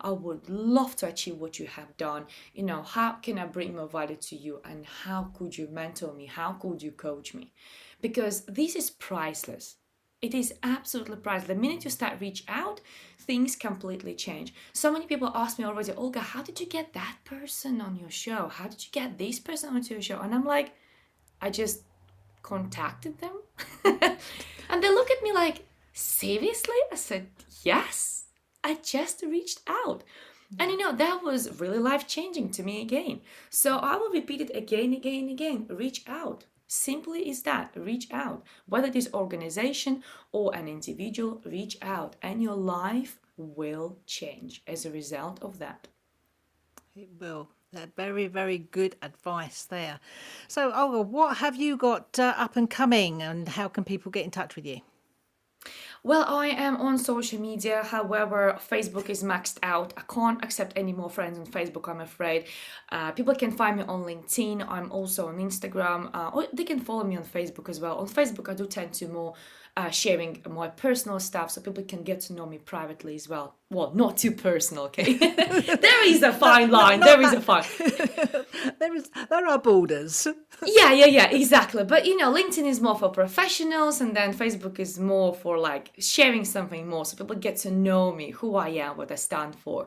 I 0.00 0.10
would 0.10 0.48
love 0.48 0.96
to 0.96 1.08
achieve 1.08 1.36
what 1.36 1.58
you 1.58 1.66
have 1.66 1.94
done. 1.98 2.24
You 2.54 2.62
know, 2.62 2.82
how 2.82 3.12
can 3.12 3.38
I 3.38 3.44
bring 3.44 3.76
more 3.76 3.86
value 3.86 4.16
to 4.16 4.36
you? 4.36 4.62
And 4.64 4.86
how 4.86 5.30
could 5.36 5.58
you 5.58 5.68
mentor 5.68 6.14
me? 6.14 6.24
How 6.24 6.52
could 6.52 6.82
you 6.82 6.92
coach 6.92 7.34
me? 7.34 7.52
Because 8.00 8.42
this 8.46 8.76
is 8.76 8.90
priceless. 8.90 9.76
It 10.20 10.34
is 10.34 10.54
absolutely 10.62 11.16
priceless. 11.16 11.48
The 11.48 11.54
minute 11.54 11.84
you 11.84 11.90
start 11.90 12.20
reach 12.20 12.44
out, 12.48 12.80
things 13.20 13.54
completely 13.54 14.14
change. 14.14 14.52
So 14.72 14.92
many 14.92 15.06
people 15.06 15.30
ask 15.34 15.58
me 15.58 15.64
already, 15.64 15.92
Olga, 15.92 16.20
how 16.20 16.42
did 16.42 16.58
you 16.58 16.66
get 16.66 16.92
that 16.94 17.18
person 17.24 17.80
on 17.80 17.96
your 17.96 18.10
show? 18.10 18.48
How 18.48 18.66
did 18.66 18.84
you 18.84 18.90
get 18.90 19.18
this 19.18 19.38
person 19.38 19.74
onto 19.74 19.94
your 19.94 20.02
show? 20.02 20.20
And 20.20 20.34
I'm 20.34 20.44
like, 20.44 20.72
I 21.40 21.50
just 21.50 21.82
contacted 22.42 23.18
them. 23.18 23.40
and 23.84 24.82
they 24.82 24.88
look 24.88 25.10
at 25.10 25.22
me 25.22 25.32
like, 25.32 25.66
seriously? 25.92 26.76
I 26.90 26.96
said, 26.96 27.28
yes. 27.62 28.24
I 28.64 28.78
just 28.82 29.22
reached 29.22 29.60
out. 29.68 30.02
And 30.58 30.70
you 30.70 30.78
know, 30.78 30.92
that 30.92 31.22
was 31.22 31.60
really 31.60 31.78
life 31.78 32.08
changing 32.08 32.50
to 32.52 32.62
me 32.62 32.80
again. 32.80 33.20
So 33.50 33.78
I 33.78 33.96
will 33.96 34.10
repeat 34.10 34.40
it 34.40 34.50
again, 34.54 34.94
again, 34.94 35.28
again. 35.28 35.66
Reach 35.68 36.02
out. 36.08 36.44
Simply 36.68 37.28
is 37.28 37.42
that 37.42 37.72
reach 37.74 38.12
out. 38.12 38.44
Whether 38.66 38.88
it 38.88 38.96
is 38.96 39.10
organization 39.14 40.04
or 40.32 40.54
an 40.54 40.68
individual, 40.68 41.40
reach 41.44 41.78
out 41.80 42.16
and 42.22 42.42
your 42.42 42.56
life 42.56 43.18
will 43.38 43.98
change 44.06 44.62
as 44.66 44.84
a 44.84 44.90
result 44.90 45.42
of 45.42 45.58
that. 45.58 45.88
It 46.94 47.08
will. 47.18 47.48
That 47.72 47.96
very, 47.96 48.28
very 48.28 48.58
good 48.58 48.96
advice 49.02 49.64
there. 49.64 50.00
So, 50.46 50.72
Olga, 50.72 51.02
what 51.02 51.38
have 51.38 51.56
you 51.56 51.76
got 51.76 52.18
uh, 52.18 52.34
up 52.36 52.56
and 52.56 52.68
coming, 52.68 53.22
and 53.22 53.46
how 53.46 53.68
can 53.68 53.84
people 53.84 54.10
get 54.10 54.24
in 54.24 54.30
touch 54.30 54.56
with 54.56 54.64
you? 54.64 54.80
Well, 56.04 56.24
I 56.28 56.48
am 56.48 56.76
on 56.76 56.96
social 56.96 57.40
media, 57.40 57.82
however, 57.82 58.56
Facebook 58.70 59.10
is 59.10 59.24
maxed 59.24 59.58
out. 59.64 59.92
I 59.96 60.02
can't 60.02 60.42
accept 60.44 60.72
any 60.76 60.92
more 60.92 61.10
friends 61.10 61.38
on 61.38 61.46
Facebook, 61.46 61.88
I'm 61.88 62.00
afraid. 62.00 62.46
Uh, 62.90 63.10
people 63.10 63.34
can 63.34 63.50
find 63.50 63.76
me 63.76 63.82
on 63.82 64.04
LinkedIn. 64.04 64.64
I'm 64.68 64.92
also 64.92 65.26
on 65.26 65.38
Instagram, 65.38 66.14
uh, 66.14 66.30
or 66.32 66.46
they 66.52 66.64
can 66.64 66.78
follow 66.78 67.02
me 67.02 67.16
on 67.16 67.24
Facebook 67.24 67.68
as 67.68 67.80
well. 67.80 67.98
On 67.98 68.08
Facebook, 68.08 68.48
I 68.48 68.54
do 68.54 68.66
tend 68.66 68.92
to 68.94 69.08
more 69.08 69.34
uh, 69.78 69.90
sharing 69.90 70.42
more 70.50 70.70
personal 70.70 71.20
stuff 71.20 71.52
so 71.52 71.60
people 71.60 71.84
can 71.84 72.02
get 72.02 72.18
to 72.20 72.32
know 72.32 72.44
me 72.44 72.58
privately 72.58 73.14
as 73.14 73.28
well. 73.28 73.54
Well, 73.70 73.92
not 73.94 74.16
too 74.16 74.32
personal, 74.32 74.84
okay? 74.84 75.12
there 75.18 76.08
is 76.08 76.22
a 76.22 76.32
fine 76.32 76.70
line. 76.70 77.00
there 77.00 77.20
is 77.20 77.34
a 77.34 77.40
fine. 77.40 77.64
there 78.80 78.96
is. 78.96 79.10
There 79.28 79.46
are 79.46 79.58
borders. 79.58 80.26
yeah, 80.66 80.92
yeah, 80.92 81.04
yeah, 81.04 81.30
exactly. 81.30 81.84
But 81.84 82.06
you 82.06 82.16
know, 82.16 82.32
LinkedIn 82.32 82.64
is 82.64 82.80
more 82.80 82.98
for 82.98 83.10
professionals, 83.10 84.00
and 84.00 84.16
then 84.16 84.32
Facebook 84.32 84.78
is 84.78 84.98
more 84.98 85.34
for 85.34 85.58
like 85.58 85.92
sharing 85.98 86.46
something 86.46 86.88
more, 86.88 87.04
so 87.04 87.18
people 87.18 87.36
get 87.36 87.56
to 87.58 87.70
know 87.70 88.10
me, 88.10 88.30
who 88.30 88.56
I 88.56 88.70
am, 88.70 88.96
what 88.96 89.12
I 89.12 89.16
stand 89.16 89.54
for. 89.54 89.86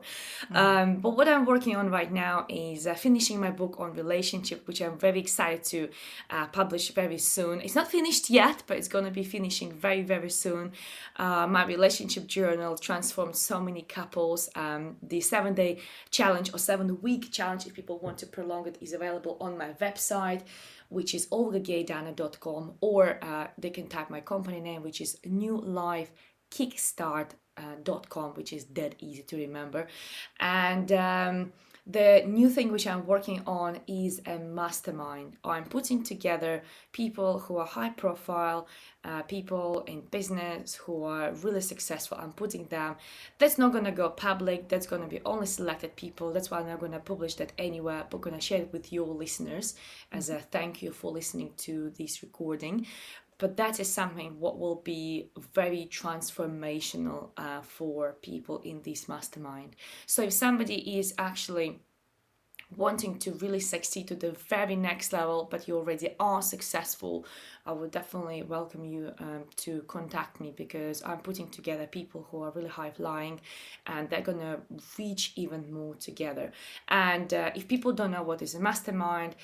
Mm. 0.52 0.56
Um, 0.56 0.96
but 0.98 1.16
what 1.16 1.26
I'm 1.26 1.44
working 1.44 1.74
on 1.74 1.90
right 1.90 2.12
now 2.12 2.46
is 2.48 2.86
uh, 2.86 2.94
finishing 2.94 3.40
my 3.40 3.50
book 3.50 3.80
on 3.80 3.94
relationship, 3.94 4.68
which 4.68 4.80
I'm 4.80 4.96
very 4.96 5.18
excited 5.18 5.64
to 5.64 5.88
uh, 6.30 6.46
publish 6.46 6.92
very 6.92 7.18
soon. 7.18 7.60
It's 7.60 7.74
not 7.74 7.90
finished 7.90 8.30
yet, 8.30 8.62
but 8.68 8.76
it's 8.76 8.88
going 8.88 9.06
to 9.06 9.10
be 9.10 9.24
finishing 9.24 9.72
very, 9.86 10.02
very 10.02 10.30
soon. 10.30 10.72
Uh, 11.16 11.46
my 11.46 11.64
relationship 11.66 12.26
journal 12.26 12.78
transformed 12.78 13.36
so 13.36 13.60
many 13.68 13.82
couples. 13.82 14.48
Um, 14.54 14.96
the 15.02 15.20
seven 15.20 15.54
day 15.54 15.72
challenge 16.10 16.48
or 16.54 16.58
seven 16.58 16.86
week 17.02 17.32
challenge, 17.32 17.66
if 17.66 17.74
people 17.74 17.98
want 17.98 18.18
to 18.18 18.26
prolong 18.26 18.66
it, 18.70 18.78
is 18.80 18.92
available 18.92 19.36
on 19.40 19.58
my 19.58 19.70
website 19.84 20.42
which 20.92 21.14
is 21.14 21.26
olgagaydana.com, 21.28 22.74
or 22.80 23.18
uh, 23.22 23.46
they 23.56 23.70
can 23.70 23.86
type 23.88 24.10
my 24.10 24.20
company 24.20 24.60
name, 24.60 24.82
which 24.82 25.00
is 25.00 25.16
New 25.24 25.62
newlifekickstart.com, 25.62 28.30
uh, 28.30 28.34
which 28.34 28.52
is 28.52 28.64
dead 28.64 28.96
easy 28.98 29.22
to 29.22 29.36
remember. 29.36 29.86
And 30.38 30.92
um, 30.92 31.54
the 31.86 32.22
new 32.26 32.48
thing 32.48 32.70
which 32.70 32.86
I'm 32.86 33.06
working 33.06 33.42
on 33.44 33.80
is 33.88 34.20
a 34.24 34.38
mastermind. 34.38 35.36
I'm 35.42 35.64
putting 35.64 36.04
together 36.04 36.62
people 36.92 37.40
who 37.40 37.56
are 37.56 37.66
high 37.66 37.90
profile, 37.90 38.68
uh, 39.04 39.22
people 39.22 39.82
in 39.88 40.02
business 40.02 40.76
who 40.76 41.02
are 41.02 41.32
really 41.32 41.60
successful. 41.60 42.18
I'm 42.20 42.34
putting 42.34 42.66
them. 42.66 42.94
That's 43.38 43.58
not 43.58 43.72
gonna 43.72 43.90
go 43.90 44.10
public. 44.10 44.68
That's 44.68 44.86
gonna 44.86 45.08
be 45.08 45.20
only 45.24 45.46
selected 45.46 45.96
people. 45.96 46.32
That's 46.32 46.52
why 46.52 46.60
I'm 46.60 46.68
not 46.68 46.78
gonna 46.78 47.00
publish 47.00 47.34
that 47.34 47.52
anywhere. 47.58 48.06
But 48.08 48.20
gonna 48.20 48.40
share 48.40 48.60
it 48.60 48.72
with 48.72 48.92
your 48.92 49.08
listeners 49.08 49.74
as 50.12 50.30
a 50.30 50.38
thank 50.38 50.82
you 50.82 50.92
for 50.92 51.10
listening 51.10 51.50
to 51.58 51.90
this 51.98 52.22
recording 52.22 52.86
but 53.42 53.56
that 53.56 53.80
is 53.80 53.88
something 53.92 54.38
what 54.38 54.58
will 54.58 54.80
be 54.96 55.28
very 55.54 55.88
transformational 55.90 57.30
uh, 57.36 57.60
for 57.60 58.16
people 58.22 58.60
in 58.70 58.80
this 58.82 59.08
mastermind 59.08 59.74
so 60.06 60.22
if 60.22 60.32
somebody 60.32 60.98
is 60.98 61.14
actually 61.18 61.80
wanting 62.76 63.18
to 63.18 63.32
really 63.32 63.60
succeed 63.60 64.08
to 64.08 64.14
the 64.14 64.32
very 64.32 64.76
next 64.76 65.12
level, 65.12 65.48
but 65.50 65.68
you 65.68 65.76
already 65.76 66.10
are 66.18 66.42
successful, 66.42 67.26
I 67.66 67.72
would 67.72 67.90
definitely 67.90 68.42
welcome 68.42 68.84
you 68.84 69.12
um, 69.18 69.44
to 69.58 69.82
contact 69.82 70.40
me 70.40 70.52
because 70.56 71.02
I'm 71.04 71.18
putting 71.18 71.48
together 71.48 71.86
people 71.86 72.26
who 72.30 72.42
are 72.42 72.50
really 72.50 72.68
high 72.68 72.90
flying 72.90 73.40
and 73.86 74.08
they're 74.08 74.22
gonna 74.22 74.60
reach 74.98 75.32
even 75.36 75.72
more 75.72 75.94
together. 75.96 76.52
And 76.88 77.32
uh, 77.32 77.50
if 77.54 77.68
people 77.68 77.92
don't 77.92 78.10
know 78.10 78.22
what 78.22 78.42
is 78.42 78.54
a 78.54 78.60
mastermind, 78.60 79.36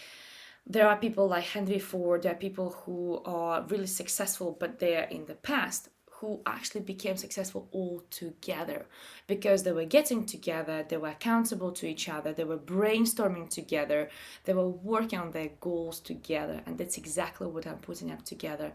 there 0.68 0.87
are 0.88 0.96
people 0.96 1.28
like 1.28 1.44
Henry 1.44 1.78
Ford, 1.78 2.22
there 2.22 2.33
are 2.33 2.37
people 2.46 2.70
who 2.85 3.22
are 3.24 3.62
really 3.68 3.87
successful, 3.87 4.57
but 4.61 4.78
they're 4.78 5.04
in 5.04 5.24
the 5.26 5.35
past 5.35 5.88
who 6.20 6.40
actually 6.46 6.81
became 6.81 7.16
successful 7.16 7.68
all 7.70 8.02
together 8.11 8.87
because 9.28 9.62
they 9.62 9.70
were 9.70 9.85
getting 9.85 10.24
together, 10.26 10.85
they 10.88 10.96
were 10.96 11.11
accountable 11.11 11.70
to 11.70 11.87
each 11.87 12.09
other, 12.09 12.33
they 12.33 12.42
were 12.42 12.59
brainstorming 12.59 13.48
together, 13.48 14.09
they 14.44 14.52
were 14.52 14.68
working 14.68 15.18
on 15.18 15.31
their 15.31 15.50
goals 15.61 16.00
together, 16.00 16.61
and 16.66 16.76
that's 16.76 16.98
exactly 16.98 17.46
what 17.46 17.66
I'm 17.68 17.78
putting 17.78 18.11
up 18.11 18.24
together. 18.24 18.72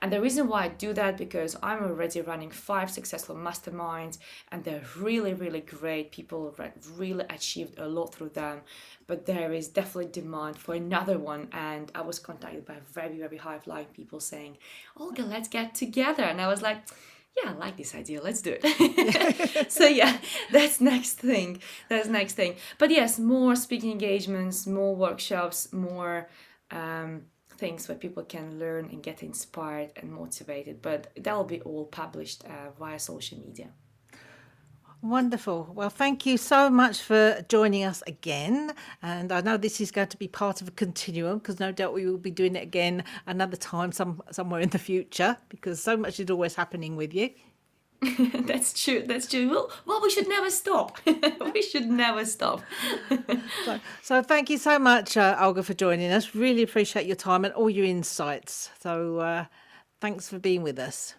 And 0.00 0.10
the 0.10 0.22
reason 0.22 0.48
why 0.48 0.64
I 0.64 0.68
do 0.68 0.94
that 0.94 1.18
because 1.18 1.54
I'm 1.62 1.84
already 1.84 2.22
running 2.22 2.50
five 2.50 2.90
successful 2.90 3.36
masterminds, 3.36 4.18
and 4.50 4.64
they're 4.64 4.84
really, 4.96 5.34
really 5.34 5.60
great. 5.60 6.12
People 6.12 6.56
really 6.94 7.26
achieved 7.28 7.78
a 7.78 7.86
lot 7.86 8.14
through 8.14 8.30
them, 8.30 8.62
but 9.06 9.26
there 9.26 9.52
is 9.52 9.68
definitely 9.68 10.10
demand 10.10 10.58
for 10.58 10.74
another 10.74 11.18
one. 11.18 11.48
And 11.52 11.90
I 11.94 12.02
was 12.02 12.18
contacted 12.18 12.66
by 12.66 12.76
very, 12.92 13.18
very 13.18 13.36
high 13.36 13.58
flying 13.58 13.86
people 13.86 14.20
saying, 14.20 14.58
Olga, 14.96 15.22
let's 15.22 15.48
get 15.48 15.74
together. 15.74 16.24
And 16.24 16.40
I 16.40 16.48
was 16.48 16.62
like, 16.62 16.78
yeah, 17.36 17.50
I 17.50 17.54
like 17.54 17.76
this 17.76 17.94
idea. 17.94 18.22
Let's 18.22 18.42
do 18.42 18.56
it. 18.62 19.70
so 19.70 19.86
yeah, 19.86 20.18
that's 20.52 20.80
next 20.80 21.14
thing. 21.14 21.60
That's 21.88 22.08
next 22.08 22.34
thing. 22.34 22.56
But 22.78 22.90
yes, 22.90 23.18
more 23.18 23.54
speaking 23.56 23.92
engagements, 23.92 24.66
more 24.66 24.96
workshops, 24.96 25.72
more 25.72 26.28
um, 26.70 27.22
things 27.58 27.88
where 27.88 27.98
people 27.98 28.24
can 28.24 28.58
learn 28.58 28.88
and 28.90 29.02
get 29.02 29.22
inspired 29.22 29.90
and 29.96 30.12
motivated. 30.12 30.80
But 30.80 31.12
that 31.16 31.36
will 31.36 31.44
be 31.44 31.60
all 31.60 31.84
published 31.84 32.44
uh, 32.44 32.70
via 32.78 32.98
social 32.98 33.38
media. 33.38 33.68
Wonderful. 35.06 35.70
Well, 35.72 35.88
thank 35.88 36.26
you 36.26 36.36
so 36.36 36.68
much 36.68 37.00
for 37.00 37.40
joining 37.48 37.84
us 37.84 38.02
again. 38.08 38.72
And 39.02 39.30
I 39.30 39.40
know 39.40 39.56
this 39.56 39.80
is 39.80 39.92
going 39.92 40.08
to 40.08 40.16
be 40.16 40.26
part 40.26 40.60
of 40.60 40.66
a 40.66 40.72
continuum 40.72 41.38
because 41.38 41.60
no 41.60 41.70
doubt 41.70 41.94
we 41.94 42.06
will 42.06 42.18
be 42.18 42.32
doing 42.32 42.56
it 42.56 42.64
again 42.64 43.04
another 43.24 43.56
time, 43.56 43.92
some 43.92 44.20
somewhere 44.32 44.60
in 44.60 44.70
the 44.70 44.80
future, 44.80 45.36
because 45.48 45.80
so 45.80 45.96
much 45.96 46.18
is 46.18 46.28
always 46.28 46.56
happening 46.56 46.96
with 46.96 47.14
you. 47.14 47.30
that's 48.46 48.72
true. 48.72 49.04
That's 49.06 49.28
true. 49.28 49.48
Well, 49.48 49.70
well, 49.86 50.02
we 50.02 50.10
should 50.10 50.28
never 50.28 50.50
stop. 50.50 50.98
we 51.54 51.62
should 51.62 51.86
never 51.86 52.24
stop. 52.24 52.62
so, 53.64 53.80
so, 54.02 54.22
thank 54.22 54.50
you 54.50 54.58
so 54.58 54.76
much, 54.76 55.16
uh, 55.16 55.36
Olga, 55.38 55.62
for 55.62 55.74
joining 55.74 56.10
us. 56.10 56.34
Really 56.34 56.64
appreciate 56.64 57.06
your 57.06 57.16
time 57.16 57.44
and 57.44 57.54
all 57.54 57.70
your 57.70 57.86
insights. 57.86 58.70
So, 58.80 59.18
uh, 59.18 59.44
thanks 60.00 60.28
for 60.28 60.40
being 60.40 60.64
with 60.64 60.80
us. 60.80 61.14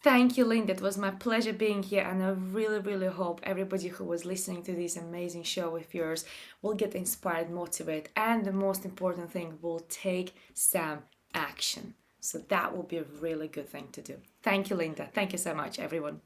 Thank 0.00 0.36
you, 0.36 0.44
Linda. 0.44 0.74
It 0.74 0.80
was 0.80 0.96
my 0.96 1.10
pleasure 1.10 1.52
being 1.52 1.82
here, 1.82 2.04
and 2.04 2.22
I 2.22 2.30
really, 2.30 2.78
really 2.78 3.08
hope 3.08 3.40
everybody 3.42 3.88
who 3.88 4.04
was 4.04 4.24
listening 4.24 4.62
to 4.62 4.72
this 4.72 4.96
amazing 4.96 5.42
show 5.42 5.76
of 5.76 5.92
yours 5.92 6.24
will 6.62 6.74
get 6.74 6.94
inspired, 6.94 7.50
motivated, 7.50 8.10
and 8.14 8.44
the 8.44 8.52
most 8.52 8.84
important 8.84 9.32
thing, 9.32 9.58
will 9.60 9.80
take 9.88 10.36
some 10.54 11.00
action. 11.34 11.94
So 12.20 12.38
that 12.48 12.76
will 12.76 12.84
be 12.84 12.98
a 12.98 13.04
really 13.20 13.48
good 13.48 13.68
thing 13.68 13.88
to 13.92 14.00
do. 14.00 14.16
Thank 14.42 14.70
you, 14.70 14.76
Linda. 14.76 15.08
Thank 15.12 15.32
you 15.32 15.38
so 15.38 15.52
much, 15.52 15.80
everyone. 15.80 16.20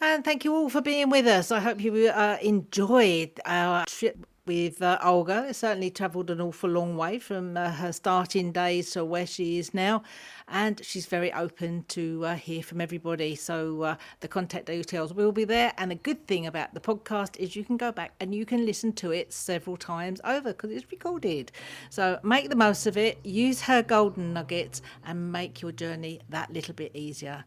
And 0.00 0.24
thank 0.24 0.44
you 0.44 0.54
all 0.54 0.68
for 0.68 0.82
being 0.82 1.10
with 1.10 1.26
us. 1.26 1.50
I 1.50 1.58
hope 1.58 1.80
you 1.80 2.08
uh, 2.08 2.36
enjoyed 2.42 3.40
our 3.44 3.86
trip 3.86 4.24
with 4.46 4.80
uh, 4.80 4.98
Olga. 5.02 5.52
Certainly 5.52 5.90
travelled 5.90 6.30
an 6.30 6.40
awful 6.40 6.70
long 6.70 6.96
way 6.96 7.18
from 7.18 7.56
uh, 7.56 7.70
her 7.72 7.92
starting 7.92 8.52
days 8.52 8.90
to 8.92 9.04
where 9.04 9.26
she 9.26 9.58
is 9.58 9.74
now, 9.74 10.02
and 10.48 10.84
she's 10.84 11.06
very 11.06 11.32
open 11.32 11.84
to 11.88 12.24
uh, 12.24 12.34
hear 12.36 12.62
from 12.62 12.80
everybody. 12.80 13.34
So 13.34 13.82
uh, 13.82 13.96
the 14.20 14.28
contact 14.28 14.66
details 14.66 15.12
will 15.12 15.32
be 15.32 15.44
there. 15.44 15.72
And 15.78 15.90
the 15.90 15.96
good 15.96 16.26
thing 16.26 16.46
about 16.46 16.74
the 16.74 16.80
podcast 16.80 17.36
is 17.36 17.56
you 17.56 17.64
can 17.64 17.76
go 17.76 17.92
back 17.92 18.14
and 18.20 18.34
you 18.34 18.46
can 18.46 18.64
listen 18.64 18.92
to 18.94 19.10
it 19.10 19.32
several 19.32 19.76
times 19.76 20.20
over 20.24 20.52
because 20.52 20.70
it's 20.70 20.90
recorded. 20.90 21.52
So 21.90 22.18
make 22.22 22.48
the 22.48 22.56
most 22.56 22.86
of 22.86 22.96
it. 22.96 23.18
Use 23.24 23.62
her 23.62 23.82
golden 23.82 24.32
nuggets 24.32 24.82
and 25.04 25.32
make 25.32 25.60
your 25.62 25.72
journey 25.72 26.20
that 26.30 26.52
little 26.52 26.74
bit 26.74 26.92
easier. 26.94 27.44